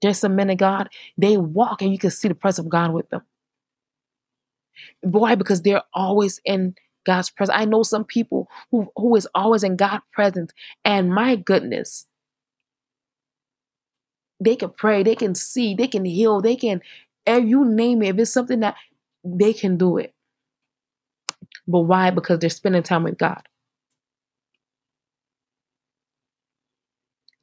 Just 0.02 0.24
a 0.24 0.28
minute, 0.28 0.58
God, 0.58 0.88
they 1.18 1.36
walk 1.36 1.82
and 1.82 1.92
you 1.92 1.98
can 1.98 2.10
see 2.10 2.28
the 2.28 2.34
presence 2.34 2.66
of 2.66 2.70
God 2.70 2.92
with 2.92 3.08
them. 3.10 3.22
Why? 5.02 5.34
Because 5.34 5.62
they're 5.62 5.82
always 5.92 6.40
in 6.44 6.74
God's 7.04 7.30
presence. 7.30 7.58
I 7.58 7.64
know 7.64 7.82
some 7.82 8.04
people 8.04 8.48
who 8.70 8.90
who 8.96 9.14
is 9.16 9.26
always 9.34 9.62
in 9.62 9.76
God's 9.76 10.04
presence, 10.12 10.52
and 10.84 11.10
my 11.10 11.36
goodness, 11.36 12.06
they 14.40 14.56
can 14.56 14.70
pray, 14.70 15.02
they 15.02 15.14
can 15.14 15.34
see, 15.34 15.74
they 15.74 15.86
can 15.86 16.04
heal, 16.04 16.40
they 16.40 16.56
can 16.56 16.80
and 17.26 17.48
you 17.48 17.64
name 17.64 18.02
it, 18.02 18.08
if 18.08 18.18
it's 18.18 18.32
something 18.32 18.60
that 18.60 18.76
they 19.24 19.52
can 19.52 19.76
do 19.76 19.98
it. 19.98 20.14
But 21.66 21.80
why? 21.80 22.10
Because 22.10 22.38
they're 22.38 22.50
spending 22.50 22.82
time 22.82 23.04
with 23.04 23.18
God. 23.18 23.42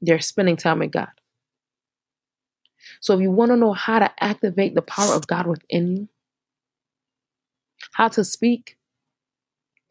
They're 0.02 0.20
spending 0.20 0.58
time 0.58 0.80
with 0.80 0.92
God. 0.92 1.10
So 3.00 3.14
if 3.14 3.22
you 3.22 3.32
want 3.32 3.52
to 3.52 3.58
know 3.58 3.74
how 3.74 4.00
to 4.00 4.12
activate 4.24 4.76
the 4.76 4.82
power 4.82 5.14
of 5.14 5.28
God 5.28 5.48
within 5.48 5.96
you, 5.96 6.10
how 7.94 8.08
to 8.10 8.24
speak 8.24 8.78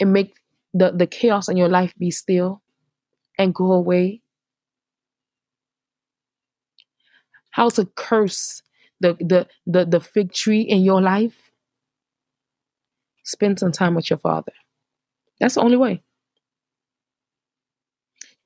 and 0.00 0.12
make 0.12 0.36
the, 0.74 0.92
the 0.92 1.06
chaos 1.06 1.48
in 1.48 1.56
your 1.56 1.68
life 1.68 1.94
be 1.98 2.10
still 2.10 2.62
and 3.38 3.54
go 3.54 3.72
away, 3.72 4.22
how 7.56 7.70
to 7.70 7.86
curse 7.96 8.62
the 9.00 9.14
the 9.14 9.46
the, 9.66 9.86
the 9.86 9.98
fig 9.98 10.30
tree 10.30 10.60
in 10.60 10.82
your 10.82 11.00
life, 11.00 11.50
spend 13.24 13.58
some 13.58 13.72
time 13.72 13.94
with 13.94 14.10
your 14.10 14.18
father. 14.18 14.52
That's 15.40 15.54
the 15.54 15.62
only 15.62 15.78
way. 15.78 16.02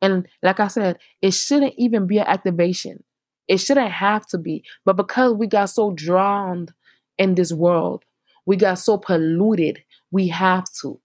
And 0.01 0.29
like 0.45 0.61
I 0.61 0.69
said, 0.69 0.99
it 1.21 1.35
shouldn't 1.35 1.75
even 1.77 2.07
be 2.07 2.19
an 2.19 2.27
activation. 2.29 3.03
It 3.49 3.59
shouldn't 3.59 3.91
have 3.91 4.27
to 4.29 4.39
be. 4.39 4.63
But 4.85 4.97
because 4.97 5.35
we 5.35 5.49
got 5.49 5.71
so 5.71 5.91
drowned 5.91 6.73
in 7.19 7.35
this 7.35 7.53
world, 7.53 8.05
we 8.47 8.57
got 8.57 8.75
so 8.79 8.97
polluted, 8.97 9.83
we 10.13 10.29
have 10.29 10.67
to. 10.83 11.01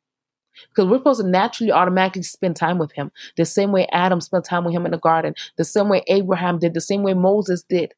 Because 0.70 0.90
we're 0.90 0.98
supposed 0.98 1.22
to 1.22 1.28
naturally, 1.28 1.72
automatically 1.72 2.24
spend 2.24 2.56
time 2.56 2.78
with 2.78 2.92
him. 2.92 3.12
The 3.38 3.46
same 3.46 3.72
way 3.72 3.88
Adam 3.92 4.22
spent 4.22 4.46
time 4.46 4.64
with 4.64 4.74
him 4.74 4.86
in 4.86 4.92
the 4.92 4.98
garden, 4.98 5.36
the 5.58 5.66
same 5.66 5.90
way 5.90 6.04
Abraham 6.08 6.60
did, 6.60 6.74
the 6.74 6.82
same 6.82 7.04
way 7.04 7.14
Moses 7.14 7.64
did. 7.64 7.94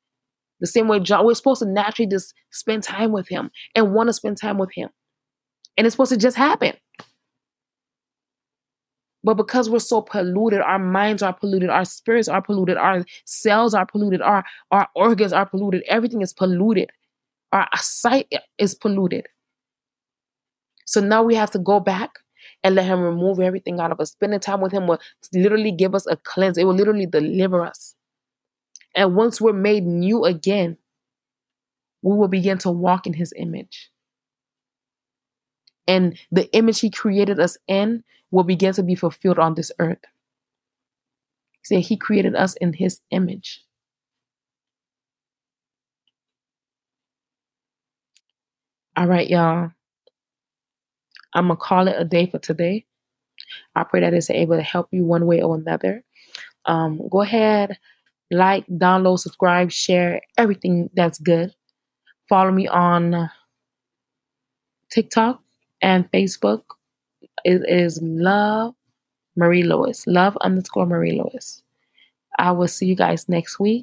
The 0.60 0.68
same 0.68 0.88
way 0.88 1.00
John, 1.00 1.26
we're 1.26 1.36
supposed 1.36 1.62
to 1.62 1.68
naturally 1.68 2.10
just 2.10 2.34
spend 2.52 2.84
time 2.84 3.12
with 3.12 3.28
him 3.28 3.52
and 3.76 3.94
want 3.94 4.08
to 4.08 4.14
spend 4.14 4.38
time 4.38 4.58
with 4.58 4.74
him. 4.74 4.90
And 5.78 5.86
it's 5.86 5.94
supposed 5.94 6.12
to 6.12 6.18
just 6.18 6.36
happen. 6.36 6.74
But 9.24 9.36
because 9.36 9.70
we're 9.70 9.80
so 9.80 10.02
polluted, 10.02 10.62
our 10.62 10.80
minds 10.80 11.22
are 11.22 11.34
polluted, 11.34 11.70
our 11.70 11.86
spirits 11.86 12.28
are 12.28 12.42
polluted, 12.42 12.78
our 12.78 13.06
cells 13.26 13.74
are 13.74 13.86
polluted, 13.86 14.22
our, 14.22 14.44
our 14.72 14.88
organs 14.96 15.34
are 15.34 15.46
polluted, 15.46 15.84
everything 15.88 16.22
is 16.22 16.34
polluted. 16.34 16.90
Our 17.52 17.68
sight 17.76 18.32
is 18.58 18.76
polluted. 18.76 19.28
So 20.86 21.02
now 21.02 21.24
we 21.24 21.36
have 21.36 21.52
to 21.52 21.60
go 21.60 21.80
back 21.80 22.12
and 22.64 22.76
let 22.76 22.86
him 22.86 23.02
remove 23.02 23.40
everything 23.40 23.80
out 23.80 23.92
of 23.92 24.00
us. 24.00 24.12
Spending 24.12 24.40
time 24.40 24.62
with 24.62 24.72
him 24.72 24.88
will 24.88 25.00
literally 25.34 25.72
give 25.72 25.96
us 25.96 26.08
a 26.08 26.18
cleanse. 26.18 26.58
It 26.58 26.66
will 26.66 26.76
literally 26.76 27.06
deliver 27.06 27.66
us. 27.66 27.96
And 28.96 29.16
once 29.16 29.40
we're 29.40 29.54
made 29.54 29.86
new 29.86 30.26
again, 30.26 30.78
we 32.02 32.16
will 32.16 32.28
begin 32.28 32.58
to 32.60 32.72
walk 32.72 33.08
in 33.08 33.14
his 33.14 33.34
image. 33.38 33.92
And 35.88 36.18
the 36.32 36.52
image 36.54 36.80
he 36.80 36.90
created 36.90 37.40
us 37.40 37.58
in 37.68 38.04
will 38.32 38.44
begin 38.44 38.74
to 38.74 38.84
be 38.84 38.96
fulfilled 38.96 39.40
on 39.40 39.56
this 39.56 39.72
earth. 39.80 40.04
Say 41.64 41.82
he 41.82 41.98
created 41.98 42.36
us 42.36 42.56
in 42.56 42.74
his 42.74 43.02
image. 43.12 43.64
All 48.96 49.08
right, 49.08 49.30
y'all. 49.30 49.72
I'm 51.34 51.48
going 51.48 51.58
to 51.58 51.64
call 51.64 51.88
it 51.88 51.96
a 51.98 52.06
day 52.06 52.28
for 52.28 52.40
today. 52.40 52.86
I 53.76 53.84
pray 53.84 54.02
that 54.02 54.14
it's 54.14 54.30
able 54.30 54.56
to 54.58 54.64
help 54.64 54.88
you 54.92 55.06
one 55.06 55.26
way 55.26 55.42
or 55.42 55.56
another. 55.56 56.04
Um, 56.66 57.02
go 57.10 57.22
ahead, 57.22 57.78
like, 58.32 58.66
download, 58.68 59.20
subscribe, 59.20 59.72
share 59.72 60.22
everything 60.38 60.90
that's 60.94 61.20
good. 61.20 61.54
Follow 62.28 62.52
me 62.52 62.68
on 62.68 63.30
TikTok 64.92 65.42
and 65.82 66.12
Facebook. 66.12 66.64
It 67.44 67.62
is 67.68 68.00
Love 68.02 68.76
Marie 69.36 69.64
Lewis. 69.64 70.06
Love 70.08 70.38
underscore 70.42 70.86
Marie 70.86 71.22
Lewis. 71.22 71.62
I 72.38 72.52
will 72.52 72.68
see 72.68 72.86
you 72.88 72.96
guys 72.96 73.30
next 73.30 73.60
week. 73.60 73.76